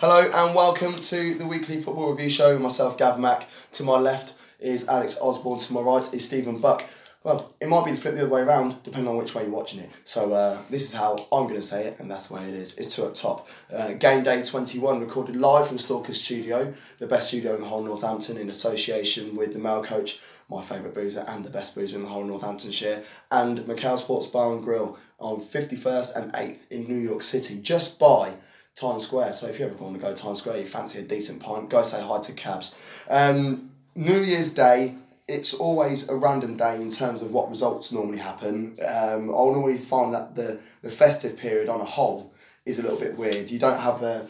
[0.00, 3.48] Hello and welcome to the weekly football review show myself, Gav Mack.
[3.72, 5.58] To my left is Alex Osborne.
[5.58, 6.84] To my right is Stephen Buck.
[7.24, 9.52] Well, it might be the flip the other way around, depending on which way you're
[9.52, 9.88] watching it.
[10.04, 12.52] So uh, this is how I'm going to say it, and that's the way it
[12.52, 12.74] is.
[12.74, 13.48] It's two up top.
[13.74, 17.82] Uh, game day 21, recorded live from Stalker's studio, the best studio in the whole
[17.82, 20.20] Northampton, in association with the Mail Coach,
[20.50, 24.52] my favourite boozer and the best boozer in the whole Northamptonshire, and McCall Sports Bar
[24.52, 28.34] and Grill on 51st and 8th in New York City, just by
[28.76, 29.32] Times Square.
[29.32, 31.70] So if you ever want to go to Times Square, you fancy a decent pint,
[31.70, 32.74] go say hi to cabs.
[33.08, 34.94] Um, New Year's Day,
[35.26, 38.76] it's always a random day in terms of what results normally happen.
[38.86, 42.34] Um, I'll normally find that the, the festive period on a whole
[42.66, 43.50] is a little bit weird.
[43.50, 44.28] You don't have a.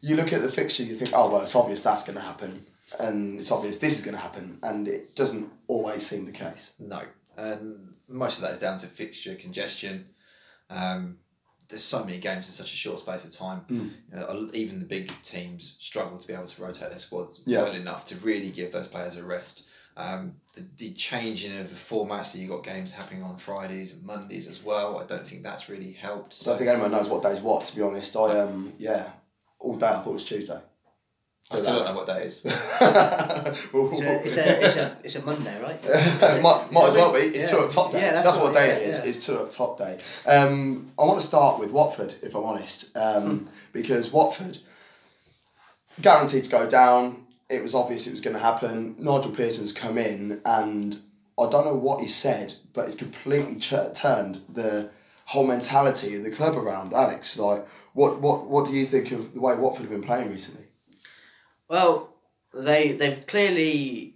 [0.00, 2.64] You look at the fixture, you think, oh, well, it's obvious that's going to happen.
[3.00, 4.58] And it's obvious this is going to happen.
[4.62, 6.72] And it doesn't always seem the case.
[6.78, 7.02] No,
[7.36, 10.06] and most of that is down to fixture congestion.
[10.70, 11.18] Um,
[11.68, 13.62] there's so many games in such a short space of time.
[13.68, 13.90] Mm.
[14.10, 17.62] You know, even the big teams struggle to be able to rotate their squads Yeah.
[17.62, 19.64] well enough to really give those players a rest.
[19.98, 24.02] Um, the, the changing of the formats, so you've got games happening on Fridays and
[24.04, 24.98] Mondays as well.
[25.00, 26.34] I don't think that's really helped.
[26.34, 28.14] So I don't think anyone knows what day's what, to be honest.
[28.14, 29.08] I, um, yeah,
[29.58, 30.60] all day I thought it was Tuesday.
[31.48, 32.42] I still don't know what that is.
[32.44, 35.80] It's a, it's a, it's a, it's a Monday, right?
[36.42, 37.20] might, might as well be.
[37.20, 37.58] It's Yeah.
[37.58, 38.00] two up top day.
[38.00, 38.98] Yeah, that's, that's what right, day yeah, it is.
[38.98, 39.04] yeah.
[39.04, 39.98] It's two up top day.
[40.26, 43.46] Um, I want to start with Watford, if I'm honest, um, Hmm.
[43.72, 44.58] because Watford
[46.00, 47.26] guaranteed to go down.
[47.48, 48.96] It was obvious it was going to happen.
[48.98, 50.98] Nigel Pearson's come in, and
[51.38, 54.90] I don't know what he said, but it's completely ch- turned the
[55.26, 56.92] whole mentality of the club around.
[56.92, 60.30] Alex, like, what, what, what do you think of the way Watford have been playing
[60.30, 60.64] recently?
[61.68, 62.14] Well,
[62.54, 64.14] they they've clearly.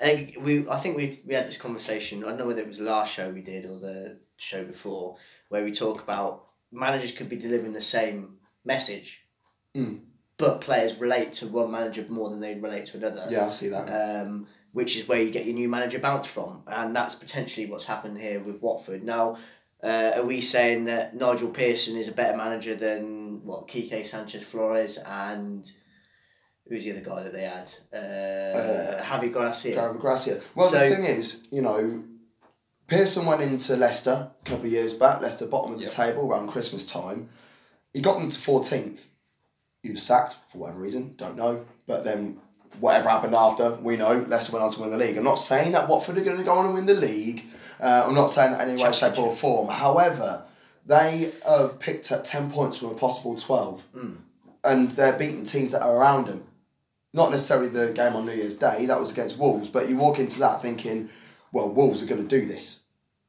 [0.00, 2.24] They, we I think we we had this conversation.
[2.24, 5.16] I don't know whether it was the last show we did or the show before,
[5.48, 9.20] where we talk about managers could be delivering the same message,
[9.76, 10.00] Mm.
[10.38, 13.26] but players relate to one manager more than they relate to another.
[13.30, 13.86] Yeah, I see that.
[14.22, 17.84] um, which is where you get your new manager bounce from, and that's potentially what's
[17.84, 19.04] happened here with Watford.
[19.04, 19.36] Now,
[19.84, 24.42] uh, are we saying that Nigel Pearson is a better manager than what Quique Sanchez
[24.44, 25.70] Flores and
[26.72, 27.70] who's the other guy that they had?
[27.92, 29.72] Uh, Javi Gracia.
[29.72, 30.40] Gary Gracia.
[30.54, 32.02] Well, So- the thing is, you know,
[32.86, 35.92] Pearson went into Leicester a couple of years back, Leicester bottom of the Yep.
[35.94, 37.28] table around Christmas time.
[37.92, 39.08] He got them to 14th.
[39.82, 41.64] He was sacked for whatever reason, don't know.
[41.86, 42.38] But then
[42.80, 45.16] whatever happened after, we know Leicester went on to win the league.
[45.18, 47.44] I'm not saying that Watford are going to go on and win the league.
[47.80, 49.68] Uh, I'm not saying that in any way, shape, or form.
[49.68, 50.44] However,
[50.86, 53.82] they have picked up 10 points from a possible 12.
[54.64, 56.44] And they're beating teams that are around them
[57.12, 60.18] not necessarily the game on New Year's Day, that was against Wolves, but you walk
[60.18, 61.08] into that thinking,
[61.52, 62.80] well, Wolves are going to do this.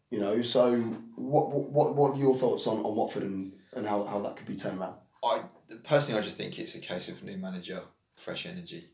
[0.10, 0.76] You know, so
[1.16, 4.46] what what what are your thoughts on, on Watford and, and how, how that could
[4.46, 4.96] be turned around?
[5.24, 5.42] I
[5.84, 7.82] personally, I just think it's a case of new manager,
[8.16, 8.90] fresh energy.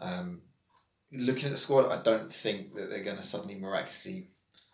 [0.00, 0.40] Um,
[1.12, 4.28] looking at the squad, I don't think that they're going to suddenly miraculously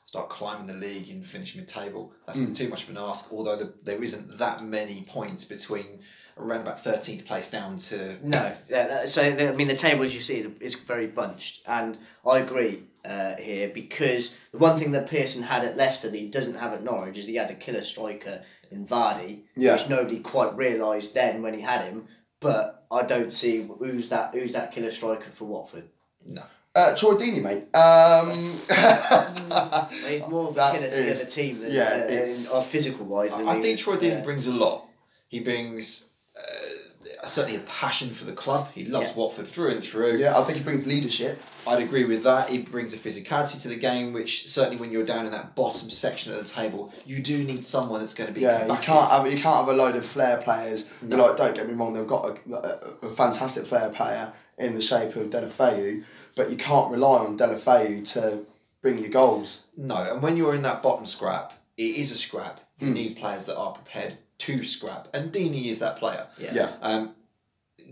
[0.04, 2.12] start climbing the league and finish mid-table.
[2.26, 3.30] That's too much of an ask.
[3.32, 6.00] Although the, there isn't that many points between
[6.38, 10.20] around about thirteenth place down to No, yeah, so I mean the table as you
[10.20, 15.42] see is very bunched, and I agree uh, here because the one thing that Pearson
[15.44, 18.42] had at Leicester that he doesn't have at Norwich is he had a killer striker
[18.70, 19.72] in Vardy, Yeah.
[19.74, 22.06] which nobody quite realised then when he had him.
[22.40, 25.88] But I don't see who's that who's that killer striker for Watford.
[26.26, 26.42] no.
[26.74, 26.94] Uh,
[27.42, 27.74] mate.
[27.74, 28.60] Um,
[30.08, 32.46] He's more of a That killer to is- the team than yeah, uh, it- in-
[32.48, 33.32] or physical wise.
[33.32, 34.86] I, I think Troy Deeney brings a lot.
[35.28, 36.07] He brings
[36.38, 38.70] uh, certainly a passion for the club.
[38.74, 39.14] He loves Yeah.
[39.14, 40.16] Watford through and through.
[40.18, 41.40] yeah, I think he brings leadership.
[41.66, 42.48] I'd agree with that.
[42.48, 45.90] He brings a physicality to the game, which certainly when you're down in that bottom
[45.90, 48.40] section of the table, you do need someone that's going to be.
[48.42, 50.88] Yeah, you can't have you can't have a load of flair players.
[51.02, 51.16] No.
[51.16, 54.82] Like, don't get me wrong, they've got a, a, a fantastic flair player in the
[54.82, 58.44] shape of Deulofeu, but you can't rely on Deulofeu to
[58.82, 59.62] bring you goals.
[59.76, 62.60] No, and when you're in that bottom scrap, it is a scrap.
[62.80, 66.26] You need players that are prepared to scrap, and Deeney is that player.
[66.38, 66.54] Yeah.
[66.54, 66.72] Yeah.
[66.80, 67.14] Um,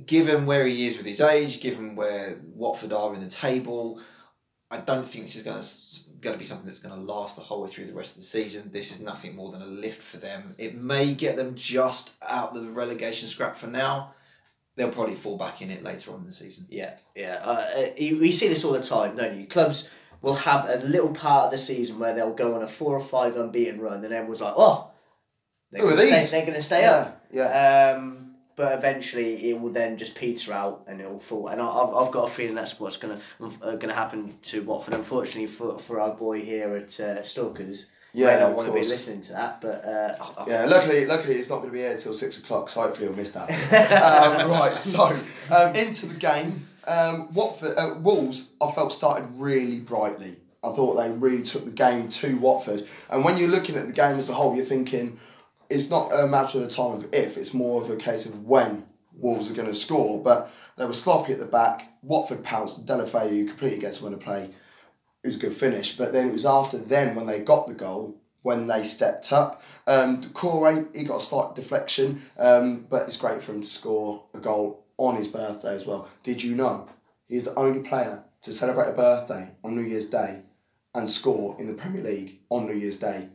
[0.06, 4.00] given where he is with his age, given where Watford are in the table,
[4.70, 7.36] I don't think this is going to going to be something that's going to last
[7.36, 8.70] the whole way through the rest of the season.
[8.72, 10.54] This is nothing more than a lift for them.
[10.58, 14.14] It may get them just out of the relegation scrap for now.
[14.74, 16.66] They'll probably fall back in it later on in the season.
[16.68, 17.40] Yeah, yeah.
[17.42, 19.46] Uh, uh, you, you see this all the time, don't you?
[19.46, 19.88] Clubs
[20.20, 23.00] will have a little part of the season where they'll go on a four or
[23.00, 24.90] five unbeaten run, and everyone's like, "Oh,
[25.70, 27.94] they're Who are going to stay, they're going to stay Yeah, up." yeah.
[27.98, 28.22] Um,
[28.54, 31.48] but eventually, it will then just peter out and it will fall.
[31.48, 34.62] And I- I've, I've got a feeling that's what's going to uh, to happen to
[34.62, 34.94] Watford.
[34.94, 37.84] Unfortunately for, for our boy here at uh, Stalkers,
[38.14, 40.64] Yeah, may not of want to be listening to that, but uh, I- I- Yeah,
[40.66, 43.32] luckily, luckily it's not going to be here until six o'clock, so hopefully you'll miss
[43.32, 43.50] that.
[43.50, 45.14] um, right, so
[45.54, 46.66] um, into the game.
[46.88, 50.36] Um, Watford, uh, Wolves, I felt started really brightly.
[50.64, 53.92] I thought they really took the game to Watford, and when you're looking at the
[53.92, 55.18] game as a whole, you're thinking
[55.70, 58.44] it's not a matter of the time of if; it's more of a case of
[58.44, 60.22] when Wolves are going to score.
[60.22, 61.92] But they were sloppy at the back.
[62.02, 62.86] Watford pounced.
[62.86, 64.50] Deulofeu completely gets one to play
[65.26, 65.96] it was a good finish.
[65.96, 69.60] But then it was after then when they got the goal when they stepped up.
[69.88, 74.24] Um, Corey he got a slight deflection, um, but it's great for him to score
[74.34, 76.08] a goal on his birthday as well.
[76.22, 76.86] Did you know
[77.28, 80.42] he's the only player to celebrate a birthday on New Year's Day
[80.94, 83.30] and score in the Premier League on New Year's Day?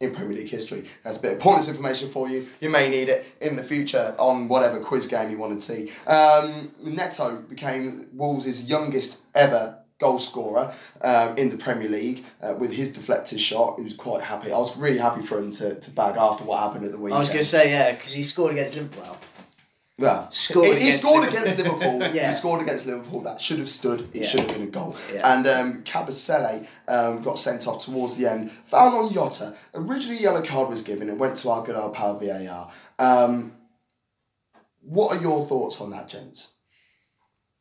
[0.00, 0.84] In Premier League history.
[1.04, 2.46] That's a bit of pointless information for you.
[2.62, 5.92] You may need it in the future on whatever quiz game you want to see.
[6.06, 12.72] Um, Neto became Wolves' youngest ever goal scorer um, in the Premier League uh, with
[12.72, 13.74] his deflected shot.
[13.76, 14.50] He was quite happy.
[14.50, 17.16] I was really happy for him to, to bag after what happened at the weekend.
[17.16, 19.18] I was going to say yeah, because he scored against Liverpool.
[20.00, 22.00] Well, Scored he, he scored against Liverpool.
[22.14, 22.30] Yeah.
[22.30, 23.20] He scored against Liverpool.
[23.20, 24.00] That should have stood.
[24.14, 24.26] It Yeah.
[24.26, 24.96] should have been a goal.
[25.12, 25.32] Yeah.
[25.36, 28.50] And um, Kabasele um, got sent off towards the end.
[28.50, 29.54] Foul on Jota.
[29.74, 31.10] Originally, yellow card was given.
[31.10, 32.70] It went to our good old pal VAR.
[32.98, 33.52] Um,
[34.80, 36.52] what are your thoughts on that, gents?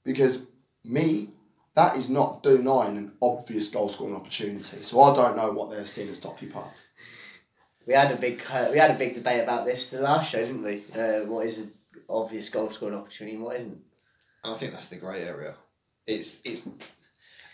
[0.06, 0.48] Because
[0.86, 1.30] me,
[1.76, 4.82] that is not denying an obvious goal scoring opportunity.
[4.82, 6.72] So I don't know what they're seeing as Stockley Park.
[7.86, 10.40] We had a big uh, we had a big debate about this the last show,
[10.40, 10.84] didn't we?
[10.96, 11.72] Uh, what is an
[12.10, 13.78] obvious goal scoring opportunity and what isn't?
[14.44, 15.56] And I think that's the grey area.
[16.08, 16.68] It's it's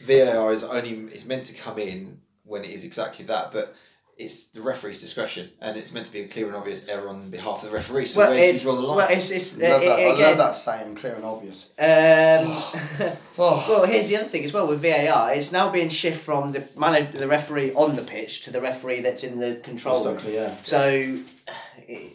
[0.01, 3.75] VAR is only it's meant to come in when it is exactly that, but
[4.17, 7.29] it's the referee's discretion, and it's meant to be a clear and obvious error on
[7.29, 8.05] behalf of the referee.
[8.05, 8.97] So Well, where do you draw the line?
[8.97, 9.99] well, it's it's uh, Love that.
[9.99, 11.69] it- I love that saying, clear and obvious.
[11.77, 13.65] Um, Oh.
[13.67, 15.33] well, here's the other thing as well with VAR.
[15.33, 19.01] It's now being shifted from the man, the referee on the pitch to the referee
[19.01, 20.19] that's in the control room.
[20.25, 20.55] Yeah.
[20.63, 21.17] So,
[21.87, 22.13] it,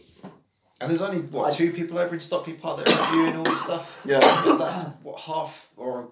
[0.81, 3.43] and there's only what I- two people over in Stockley Park that are reviewing all
[3.43, 3.99] this stuff.
[4.05, 4.19] Yeah.
[4.57, 6.07] that's what half or a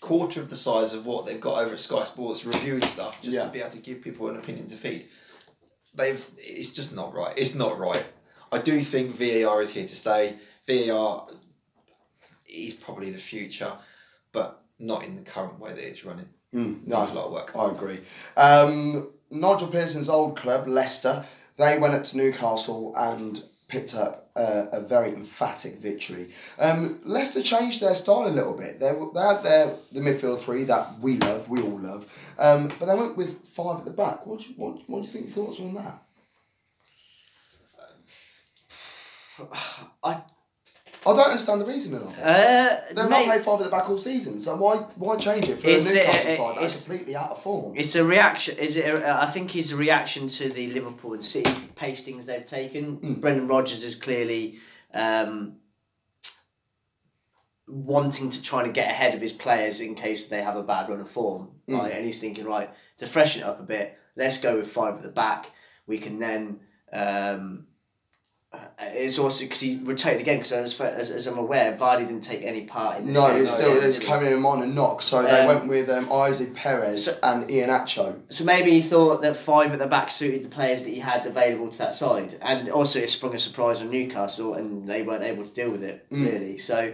[0.00, 3.34] quarter of the size of what they've got over at Sky Sports reviewing stuff just
[3.34, 3.44] Yeah.
[3.44, 5.08] to be able to give people an opinion to feed.
[5.94, 7.32] They've it's just not right.
[7.36, 8.04] It's not right.
[8.52, 10.36] I do think VAR is here to stay.
[10.66, 11.26] VAR
[12.52, 13.72] is probably the future,
[14.32, 16.28] but not in the current way that it's running.
[16.54, 17.56] Mm, Needs a lot of work.
[17.56, 18.00] I agree.
[18.36, 21.24] Um, Nigel Pearson's old club, Leicester,
[21.56, 23.42] they went up to Newcastle and
[23.74, 26.28] picked up a, a very emphatic victory.
[26.58, 28.78] Um, Leicester changed their style a little bit.
[28.78, 32.02] They, they had their the midfield three that we love, we all love,
[32.38, 34.24] um, but they went with five at the back.
[34.26, 36.00] What do you, what, what do you think your thoughts on that?
[40.02, 40.22] I
[41.06, 42.22] I don't understand the reasoning of it.
[42.24, 45.58] uh, They've not played five at the back all season, so why why change it
[45.58, 47.74] for a uh, Newcastle uh, side that's completely out of form?
[47.76, 48.56] It's a reaction.
[48.58, 48.86] Is it?
[48.86, 52.96] A, I think it's a reaction to the Liverpool and City pastings they've taken.
[52.98, 53.20] Mm.
[53.20, 54.58] Brendan Rodgers is clearly
[54.94, 55.56] um,
[57.68, 60.88] wanting to try to get ahead of his players in case they have a bad
[60.88, 61.50] run of form.
[61.68, 61.78] Mm.
[61.78, 63.98] Right, and he's thinking right to freshen it up a bit.
[64.16, 65.50] Let's go with five at the back.
[65.86, 66.60] We can then.
[66.92, 67.73] Um, uh,
[68.80, 72.42] it's also because he rotated again because as, as, as I'm aware, Vardy didn't take
[72.44, 73.42] any part in this No, game.
[73.42, 75.02] it's still it's coming in minor knock.
[75.02, 78.20] So they Um, went with um, Isaac Perez so- and Iheanacho.
[78.32, 81.24] So maybe he thought that five at the back suited the players that he had
[81.26, 85.22] available to that side, and also it sprung a surprise on Newcastle, and they weren't
[85.24, 86.32] able to deal with it Mm.
[86.32, 86.58] really.
[86.58, 86.92] So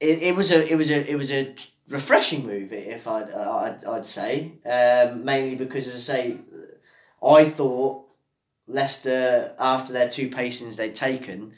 [0.00, 1.54] it, it was a it was a it was a
[1.88, 6.36] refreshing move, if I'd uh, I'd, I'd say, um, mainly because as I say,
[7.24, 8.05] I thought
[8.68, 11.52] Leicester after their two pacings they'd taken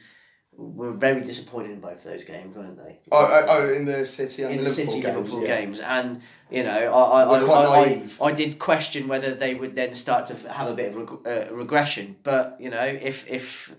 [0.59, 2.99] were very disappointed in both of those games, weren't they?
[3.13, 5.17] Oh, oh, oh in the City and in the the Liverpool City games.
[5.17, 5.61] Liverpool yeah.
[5.61, 9.95] games, and you know, I I, I, I, I, did question whether they would then
[9.95, 13.73] start to have a bit of reg- uh, regression, but you know, if if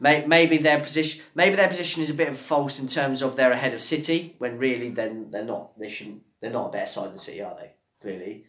[0.00, 3.36] may, maybe their position maybe their position is a bit of false in terms of
[3.36, 6.86] they're ahead of City when really then they're not they shouldn't they're not a better
[6.86, 8.46] side than City are they clearly.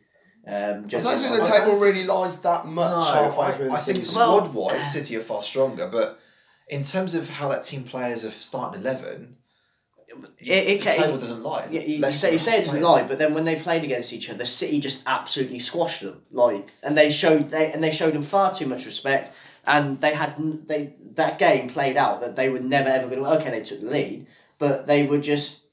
[0.49, 3.73] Um, I don't think the table really lies that much No, halfway through I, the
[3.75, 6.19] I think squad wise, City are far stronger, but
[6.69, 9.37] in terms of how that team plays of starting eleven,
[10.39, 11.67] it, it, the table it, doesn't lie.
[11.69, 14.11] Yeah, you, you say you say it doesn't lie, but then when they played against
[14.11, 16.23] each other, City just absolutely squashed them.
[16.31, 19.31] Like, and they showed they and they showed them far too much respect.
[19.67, 20.35] And they had
[20.67, 23.29] they that game played out that they were never ever going to.
[23.39, 24.25] Okay, they took the lead,
[24.57, 25.65] but they were just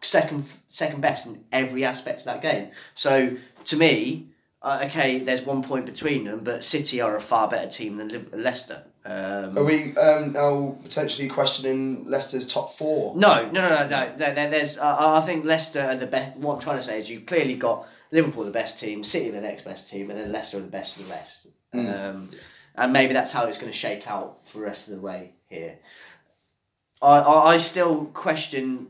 [0.00, 2.70] second second best in every aspect of that game.
[2.94, 4.28] So to me,
[4.62, 8.08] uh, okay, there's one point between them, but City are a far better team than
[8.08, 8.84] Liv- Leicester.
[9.04, 13.16] Um, Are we um, now potentially questioning Leicester's top four?
[13.16, 14.12] no, no, no, no, no.
[14.16, 14.78] There, there, there's.
[14.78, 16.36] Uh, I think Leicester are the best.
[16.36, 19.40] What I'm trying to say is you clearly got Liverpool the best team, City the
[19.40, 21.48] next best team, and then Leicester are the best of the rest.
[21.74, 22.30] Um,
[22.76, 25.32] and maybe that's how it's going to shake out for the rest of the way
[25.48, 25.78] here.
[27.00, 28.88] I, I, I still question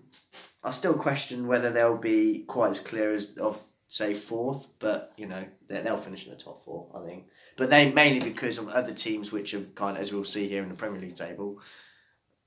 [0.64, 5.26] I still question whether they'll be quite as clear as of say fourth, but you
[5.26, 6.88] know they, they'll finish in the top four.
[6.94, 7.26] I think,
[7.58, 10.62] but they mainly because of other teams which have kind of, as we'll see here
[10.62, 11.60] in the Premier League table,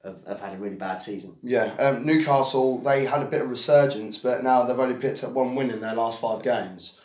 [0.04, 1.38] have, have had a really bad season.
[1.44, 5.34] Yeah, um, Newcastle they had a bit of resurgence, but now they've only picked up
[5.34, 7.00] one win in their last five games.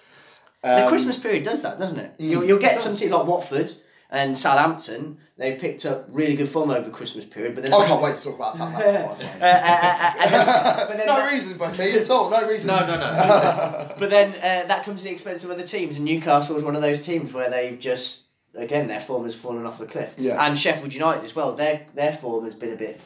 [0.62, 2.14] the Um, Christmas period does that, doesn't it?
[2.18, 3.74] You'll, you'll get some teams like Watford
[4.10, 5.18] and Southampton.
[5.36, 8.14] They've picked up really good form over the Christmas period, but then I can't wait
[8.16, 9.06] to talk about Southampton.
[9.06, 9.30] by the way.
[9.40, 12.28] Uh, uh, uh, then- but then no that- reason, Bucky, at all.
[12.30, 12.66] No reason.
[12.68, 13.94] No, no, no.
[13.98, 16.76] But then uh, that comes at the expense of other teams, and Newcastle is one
[16.76, 18.24] of those teams where they've just
[18.54, 20.14] again their form has fallen off a cliff.
[20.18, 20.44] Yeah.
[20.44, 21.54] And Sheffield United as well.
[21.54, 23.00] Their their form has been a bit.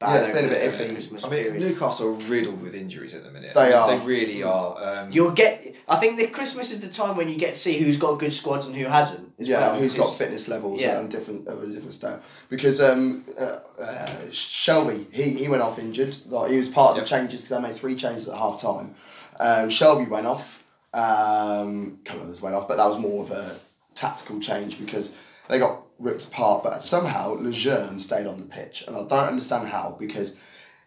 [0.00, 0.92] Yeah, it's over been a bit over the iffy.
[0.94, 1.62] Christmas I mean, period.
[1.62, 3.54] Newcastle are riddled with injuries at the minute.
[3.54, 3.86] They are.
[3.96, 4.76] They really are.
[4.82, 5.76] Um, You'll get.
[5.86, 8.32] I think the Christmas is the time when you get to see who's got good
[8.32, 9.31] squads and who hasn't.
[9.46, 10.98] Yeah, well, who's got fitness levels Yeah.
[10.98, 12.20] and different of a different style.
[12.48, 16.16] Because um, uh, uh, Shelvey, he, he went off injured.
[16.26, 18.92] Like he was part of the changes because they made three changes at half time.
[19.40, 20.62] Um, Shelvey went off.
[20.94, 23.56] Um, a couple others went off, but that was more of a
[23.94, 25.16] tactical change because
[25.48, 26.62] they got ripped apart.
[26.62, 30.38] But somehow Lejeune stayed on the pitch, and I don't understand how because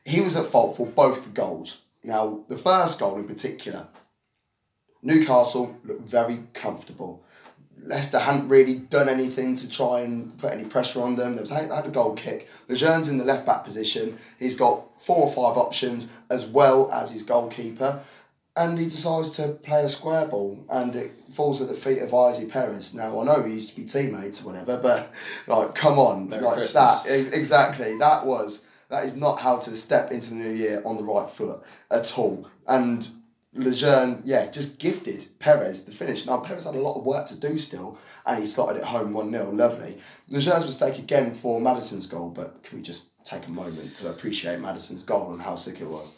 [0.06, 1.82] he was at fault for both the goals.
[2.04, 3.88] Now, the first goal in particular,
[5.02, 7.24] Newcastle looked very comfortable.
[7.86, 11.36] Leicester hadn't really done anything to try and put any pressure on them.
[11.36, 12.50] They've had had a goal kick.
[12.68, 14.18] Lejeune's in the left back position.
[14.40, 18.00] He's got four or five options as well as his goalkeeper.
[18.58, 22.14] And he decides to play a square ball and it falls at the feet of
[22.32, 22.94] Izzy Perez.
[22.94, 25.12] Now, I know we used to be teammates or whatever, but
[25.46, 26.30] like, come on.
[26.30, 27.04] Merry like Christmas.
[27.04, 27.98] that, exactly.
[27.98, 31.28] That was, that is not how to step into the new year on the right
[31.28, 32.48] foot at all.
[32.66, 33.08] And
[33.56, 36.26] Lejeune, yeah, just gifted Perez the finish.
[36.26, 39.14] Now, Perez had a lot of work to do still, and he slotted it home
[39.14, 39.52] 1 0.
[39.52, 39.98] Lovely.
[40.30, 44.60] Lejeune's mistake again for Maddison's goal, but can we just take a moment to appreciate
[44.60, 46.12] Maddison's goal and how sick it was?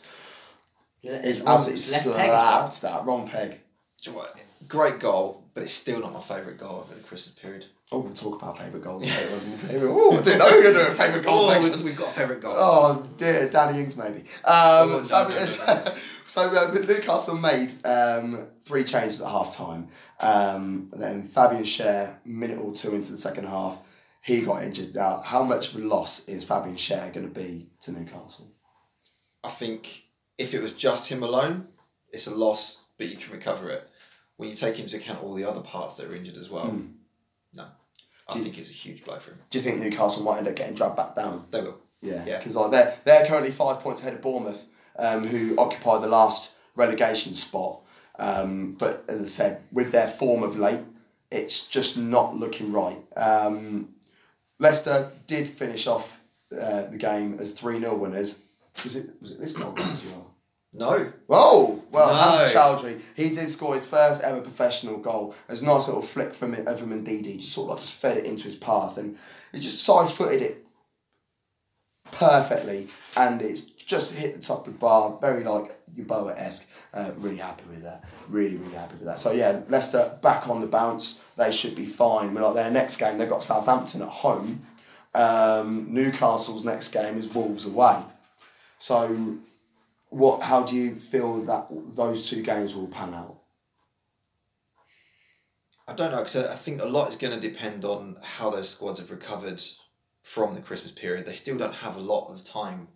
[1.03, 3.05] It's wrong- absolutely it's left peg slapped that.
[3.05, 3.61] Wrong peg.
[4.01, 4.39] do you know what?
[4.67, 7.65] Great goal, but it's still not my favourite goal over the Christmas period.
[7.89, 9.03] Oh, we'll talk about favourite goals.
[9.05, 11.79] oh, I didn't know we were going to do a favourite goal Oh, section.
[11.79, 12.53] we- we've got a favourite goal.
[12.55, 14.19] Oh dear, Danny Ings maybe.
[14.19, 15.95] Um, Oh, no, no, no, no.
[16.27, 19.87] so uh, Newcastle made um, three changes at half time.
[20.19, 23.77] Um, then Fabian Schar, minute or two into the second half,
[24.21, 24.93] he got injured.
[24.93, 28.51] Now, how much of a loss is Fabian Schar going to be to Newcastle?
[29.45, 30.03] I think
[30.37, 31.69] if it was just him alone,
[32.11, 33.87] it's a loss, but you can recover it.
[34.35, 36.77] When you take into account all the other parts that are injured as well,
[37.53, 37.63] no.
[38.29, 39.39] I Do you- think it's a huge blow for him.
[39.49, 41.45] Do you think Newcastle might end up getting dragged back down?
[41.49, 41.77] They will.
[42.01, 42.37] Yeah, Yeah.
[42.37, 44.65] because like they're they're currently five points ahead of Bournemouth,
[44.99, 47.79] um, who occupy the last relegation spot.
[48.19, 50.81] Um, but as I said, with their form of late,
[51.31, 52.97] it's just not looking right.
[53.15, 53.95] Um,
[54.59, 56.19] Leicester did finish off
[56.51, 58.39] uh, the game as three 0 winners.
[58.83, 60.26] Was it was it this goal as well?
[60.77, 61.11] No.
[61.29, 62.37] Oh well, No.
[62.37, 65.33] Hamza Choudhury he did score his first ever professional goal.
[65.47, 67.93] It was a nice little flick from it from Ndidi, just sort of like just
[67.93, 69.17] fed it into his path, and
[69.51, 70.65] he just side footed it
[72.11, 76.67] perfectly, and it's just hit the top of the bar, very like Yeboah esque.
[76.93, 78.03] Uh, really happy with that.
[78.27, 79.19] Really, really happy with that.
[79.19, 81.21] So yeah, Leicester back on the bounce.
[81.37, 82.33] They should be fine.
[82.33, 84.65] But like their next game, they've got Southampton at home.
[85.15, 88.01] Um, Newcastle's next game is Wolves away.
[88.77, 89.37] So,
[90.09, 90.41] what?
[90.41, 93.37] How do you feel that those two games will pan out?
[95.87, 98.69] I don't know, because I think a lot is going to depend on how those
[98.69, 99.63] squads have recovered
[100.21, 101.25] from the Christmas period.
[101.25, 102.89] They still don't have a lot of time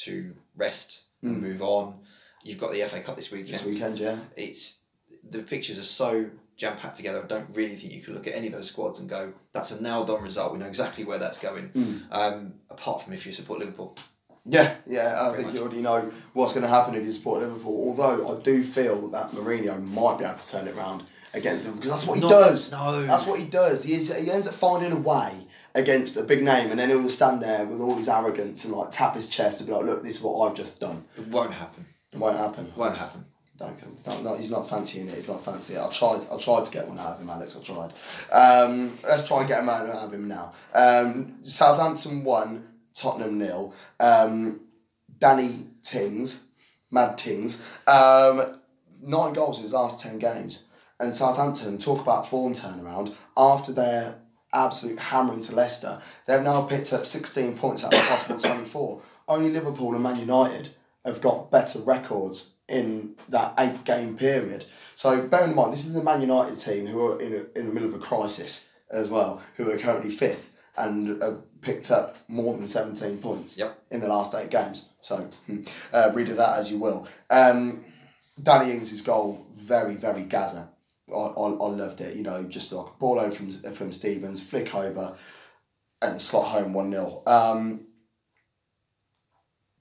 [0.00, 2.00] to rest and move on.
[2.42, 3.54] You've got the FA Cup this weekend.
[3.54, 4.18] This weekend, yeah.
[4.36, 4.80] It's
[5.28, 7.22] the fixtures are so jam packed together.
[7.24, 9.70] I don't really think you can look at any of those squads and go, "That's
[9.70, 10.52] a nailed on result.
[10.52, 11.70] We know exactly where that's going."
[12.10, 13.96] Um, apart from if you support Liverpool,
[14.46, 15.54] Yeah, yeah, I Pretty think much.
[15.54, 17.88] you already know what's going to happen if you support Liverpool.
[17.88, 21.80] Although I do feel that Mourinho might be able to turn it around against Liverpool
[21.80, 22.70] because that's what he Not- does.
[22.70, 23.06] no.
[23.06, 23.84] that's what he does.
[23.84, 25.32] He, is- he ends up finding a way
[25.74, 28.90] against a big name, and then he'll stand there with all his arrogance and like
[28.90, 31.54] tap his chest and be like, "Look, this is what I've just done." it won't
[31.54, 31.86] happen.
[32.12, 32.70] It won't happen.
[32.76, 33.24] Won't happen.
[33.56, 33.96] Don't come.
[34.06, 35.14] No, no, he's not fancying it.
[35.14, 35.82] He's not fancying it.
[35.82, 36.20] I tried.
[36.30, 37.56] I tried to get one out of him, Alex.
[37.58, 37.92] I tried.
[38.32, 40.52] Um, let's try and get a man out of him now.
[40.74, 43.74] Um, Southampton one, Tottenham nil.
[44.00, 44.60] Um,
[45.18, 46.46] Danny Tings,
[46.90, 48.60] Mad Tings, um,
[49.02, 50.64] nine goals in his last ten games.
[51.00, 54.16] And Southampton talk about form turnaround after their
[54.52, 56.00] absolute hammering to Leicester.
[56.26, 59.02] They've now picked up sixteen points out of possible twenty four.
[59.26, 60.70] Only Liverpool and Man United
[61.04, 64.64] have got better records in that eight game period.
[64.94, 67.66] So bearing in mind, this is the Man United team who are in, a, in
[67.66, 72.16] the middle of a crisis as well, who are currently fifth and have picked up
[72.28, 73.78] more than 17 points Yep.
[73.90, 74.88] in the last eight games.
[75.00, 75.62] So hmm,
[75.92, 77.06] uh, read of that as you will.
[77.30, 77.84] Um,
[78.42, 80.70] Danny Ings' goal, very, very Gaza.
[81.12, 82.16] I, I, I loved it.
[82.16, 85.14] You know, just like ball over from, from Stevens, flick over,
[86.02, 87.22] and slot home 1 0.
[87.26, 87.86] Um,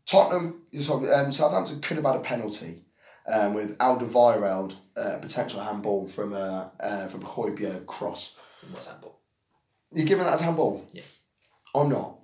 [0.05, 2.83] Tottenham, sorry, um, Southampton could have had a penalty
[3.31, 8.35] um, with Alderweireld, uh, potential handball from a uh, from a Højbjerg cross.
[8.71, 9.19] What's that ball?
[9.93, 10.85] You're giving that as handball?
[10.93, 11.03] Yeah.
[11.75, 12.19] I'm not.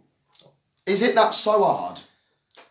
[0.85, 2.01] Is it that so hard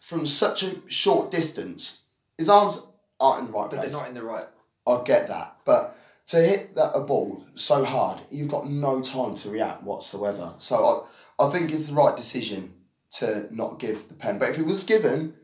[0.01, 2.03] from such a short distance?
[2.37, 2.81] His arms
[3.21, 3.93] aren't in the right But place.
[3.93, 4.47] they're not in the right.
[4.87, 5.97] I get that, but
[6.29, 10.55] to hit that a ball so hard, you've got no time to react whatsoever.
[10.59, 11.07] So
[11.39, 12.73] I, I think it's the right decision
[13.13, 14.39] to not give the pen.
[14.39, 15.35] But if it was given,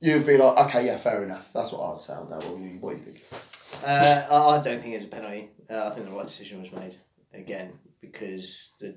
[0.00, 1.50] you'd be like, okay, yeah, fair enough.
[1.54, 2.44] That's what I'd say on that.
[2.44, 3.22] What do you, what do you think?
[3.84, 5.48] Uh, I I don't think it's a penalty.
[5.68, 6.96] Uh, I think the right decision was made
[7.32, 8.96] again because the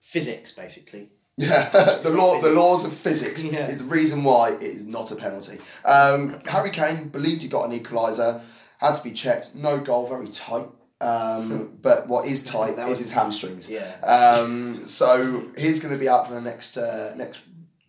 [0.00, 1.10] physics basically.
[1.38, 3.66] Yeah, the law, the laws of physics Yeah.
[3.68, 5.58] is the reason why it is not a penalty.
[5.84, 8.40] Um, Harry Kane believed he got an equaliser,
[8.78, 9.54] had to be checked.
[9.54, 10.68] No goal, very tight.
[10.98, 13.68] Um, but what is tight is his hamstrings.
[13.68, 13.84] Yeah.
[14.00, 17.40] Um, so he's going to be out for the next uh, next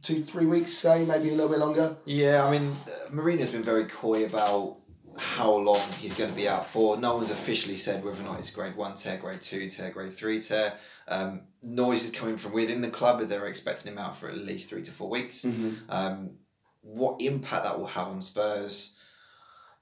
[0.01, 1.95] two three weeks, say maybe a little bit longer.
[2.03, 4.75] Yeah, I mean, uh, Mourinho's been very coy about
[5.17, 6.97] how long he's going to be out for.
[6.97, 10.13] No one's officially said whether or not it's grade one tear, grade two tear, grade
[10.13, 10.73] three tear.
[11.07, 14.37] Um, noise is coming from within the club that they're expecting him out for at
[14.37, 15.43] least three to four weeks.
[15.89, 16.37] Um,
[16.81, 18.95] what impact that will have on Spurs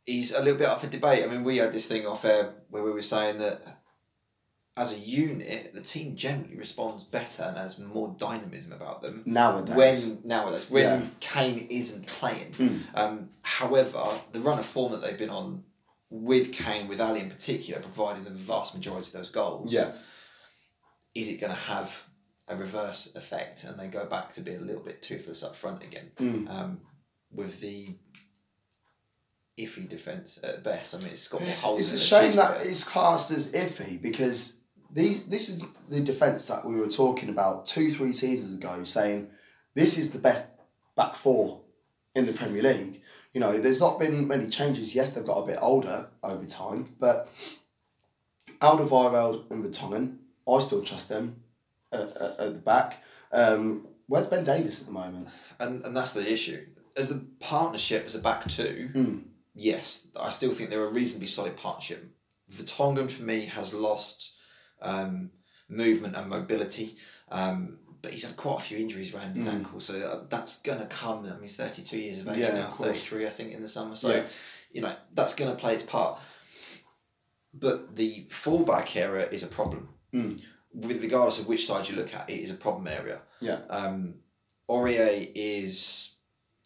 [0.08, 1.24] is a little bit up for debate.
[1.24, 3.82] I mean, we had this thing off air where we were saying that
[4.77, 9.75] as a unit, the team generally responds better and has more dynamism about them Nowadays,
[9.75, 11.08] when nowadays when Yeah.
[11.22, 12.51] Kane isn't playing.
[12.51, 12.82] Mm.
[12.94, 14.03] Um, however,
[14.34, 15.63] the run of form that they've been on
[16.10, 19.72] with Kane, with Alli in particular, providing the vast majority of those goals.
[19.72, 19.91] yeah,
[21.15, 22.03] Is it going to have
[22.48, 25.84] a reverse effect and they go back to being a little bit toothless up front
[25.84, 26.12] again?
[26.17, 26.50] Mm.
[26.50, 26.82] Um,
[27.32, 27.88] with the
[29.58, 30.94] iffy defence at best.
[30.94, 34.59] I mean, it's got it's, holes it's a shame that it's classed as iffy because
[34.96, 39.27] these this is the defence that we were talking about two three seasons ago, saying
[39.75, 40.48] this is the best
[40.96, 41.62] back four
[42.16, 43.01] in the Premier League.
[43.34, 44.96] You know, there's not been many changes.
[44.96, 47.29] Yes, they've got a bit older over time, but
[48.62, 51.44] Alderweireld and Vertonghen, I still trust them
[51.92, 53.03] at, at, at the back.
[53.34, 55.27] Um, where's Ben Davies at the moment?
[55.60, 56.66] and and that's the issue.
[56.98, 59.24] As a partnership, as a back two, Mm.
[59.53, 62.10] yes, I still think they're a reasonably solid partnership.
[62.51, 64.35] Vertonghen for me has lost
[64.81, 65.31] um,
[65.70, 66.96] movement and mobility,
[67.29, 69.53] um, but he's had quite a few injuries around his Mm.
[69.53, 71.25] ankle, so uh, that's gonna come.
[71.25, 73.53] I mean, he's thirty two years of age Yeah, now, of thirty three, I think,
[73.53, 73.96] in the summer.
[73.96, 74.24] So, Yeah.
[74.72, 76.20] you know, that's gonna play its part.
[77.53, 79.90] But the fullback area is a problem.
[80.14, 80.42] Mm.
[80.74, 83.22] With regardless of which side you look at, it is a problem area.
[83.40, 83.59] Yeah.
[83.70, 84.16] Um,
[84.70, 86.11] Aurier is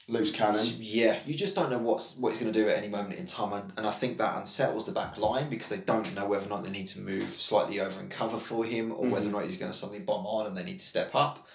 [0.10, 0.66] Loose cannon.
[0.80, 3.26] yeah, you just don't know what's what he's going to do at any moment in
[3.26, 6.46] time, and, and I think that unsettles the back line because they don't know whether
[6.46, 9.32] or not they need to move slightly over and cover for him, or whether or
[9.32, 11.48] not he's going to suddenly bomb on and they need to step up.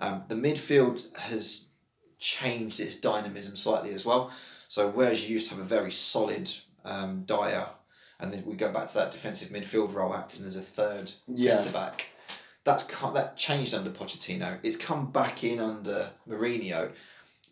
[0.00, 1.66] Um, the midfield has
[2.18, 4.30] changed its dynamism slightly as well.
[4.68, 6.50] So whereas you used to have a very solid
[6.84, 7.66] um, Dier,
[8.20, 11.56] and then we go back to that defensive midfield role acting as a third Yeah.
[11.56, 12.08] centre back.
[12.64, 14.58] That's that changed under Pochettino.
[14.62, 16.92] It's come back in under Mourinho,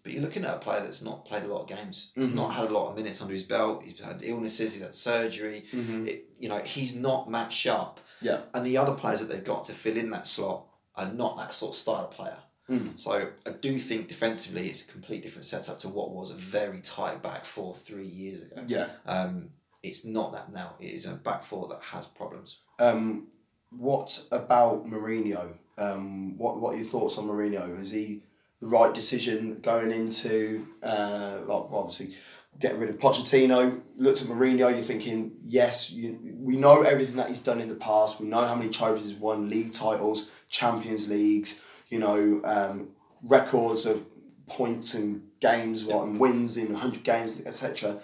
[0.03, 2.11] but you're looking at a player that's not played a lot of games.
[2.15, 2.35] He's Mhm.
[2.35, 3.83] not had a lot of minutes under his belt.
[3.85, 4.75] He's had illnesses.
[4.75, 5.65] He's had surgery.
[5.73, 6.07] Mhm.
[6.09, 8.01] It, you know, he's not match sharp.
[8.23, 8.43] Yeah.
[8.55, 11.55] And the other players that they've got to fill in that slot are not that
[11.55, 12.39] sort of style of player.
[12.69, 12.99] Mm.
[12.99, 16.81] So I do think defensively it's a complete different setup to what was a very
[16.81, 18.63] tight back four three years ago.
[18.67, 18.89] Yeah.
[19.07, 19.51] Um,
[19.83, 20.77] it's not that now.
[20.79, 22.59] It is a back four that has problems.
[22.79, 23.29] Um,
[23.71, 25.55] what about Mourinho?
[25.79, 27.79] Um, what what are your thoughts on Mourinho?
[27.81, 28.23] Is he
[28.61, 32.15] the right decision going into uh, like obviously
[32.59, 33.81] getting rid of Pochettino?
[33.97, 37.75] Looked at Mourinho, you're thinking yes, you, we know everything that he's done in the
[37.75, 38.21] past.
[38.21, 41.67] We know how many trophies he's won, league titles, Champions Leagues.
[41.89, 42.91] You know um,
[43.23, 44.07] records of
[44.47, 47.99] points and games what, and wins in hundred games, etc.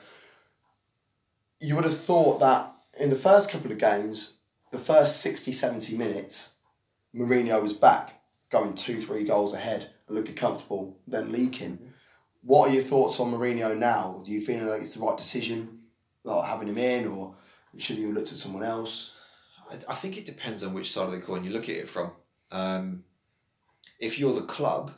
[1.60, 4.36] You would have thought that in the first couple of games
[4.72, 6.56] the first 60, 70 minutes,
[7.14, 11.78] Mourinho was back, going two, three goals ahead and looking comfortable, then leaking.
[12.42, 14.22] What are your thoughts on Mourinho now?
[14.24, 15.80] Do you feel like it's the right decision,
[16.24, 17.34] like having him in, or
[17.76, 19.12] should you have looked at someone else?
[19.70, 21.88] I, I think it depends on which side of the coin you look at it
[21.88, 22.12] from.
[22.52, 23.04] Um,
[23.98, 24.92] if you're the club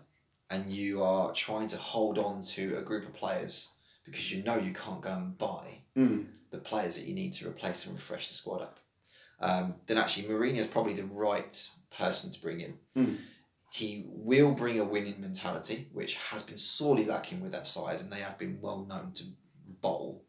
[0.51, 3.69] and you are trying to hold on to a group of players
[4.05, 6.27] because you know you can't go and buy Mm.
[6.53, 8.79] the players that you need to replace and refresh the squad up,
[9.41, 12.75] um, then actually Mourinho is probably the right person to bring in.
[12.97, 13.17] Mm.
[13.71, 18.11] He will bring a winning mentality, which has been sorely lacking with that side, and
[18.11, 19.25] they have been well known to
[19.83, 20.25] bowl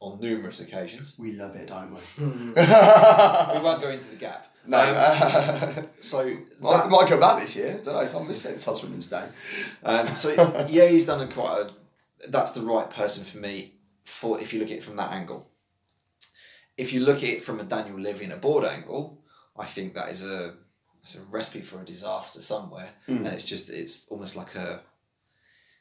[0.00, 1.14] on numerous occasions.
[1.18, 2.00] We love it, don't we?
[2.00, 2.52] Hmm.
[3.58, 4.46] We won't go into the gap.
[4.66, 4.78] no.
[4.78, 6.24] Um, so
[6.60, 7.80] might, that- might go back this year.
[7.82, 8.06] Don't know.
[8.06, 9.26] So I'm missing Tottenham's day.
[9.82, 10.30] Um, so
[10.68, 11.70] yeah, he's done a quite a.
[12.30, 13.74] That's the right person for me.
[14.04, 15.50] For if you look at it from that angle.
[16.78, 19.20] If you look at it from a Daniel Levy and a board angle,
[19.58, 20.54] I think that is a
[21.08, 23.18] it's a recipe for a disaster somewhere, Mm.
[23.18, 24.82] and it's just it's almost like a.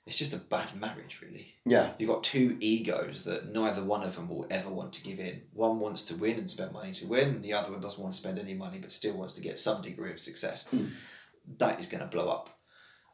[0.05, 1.55] It's just a bad marriage, really.
[1.65, 1.91] Yeah.
[1.99, 5.41] You've got two egos that neither one of them will ever want to give in.
[5.51, 8.13] One wants to win and spend money to win, and the other one doesn't want
[8.13, 10.65] to spend any money but still wants to get some degree of success.
[10.73, 10.91] Mm.
[11.57, 12.57] That is going to blow up.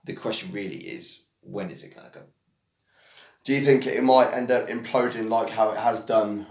[0.06, 2.26] The question really is when is it going to go?
[3.44, 6.46] Do you think it might end up imploding like how it has done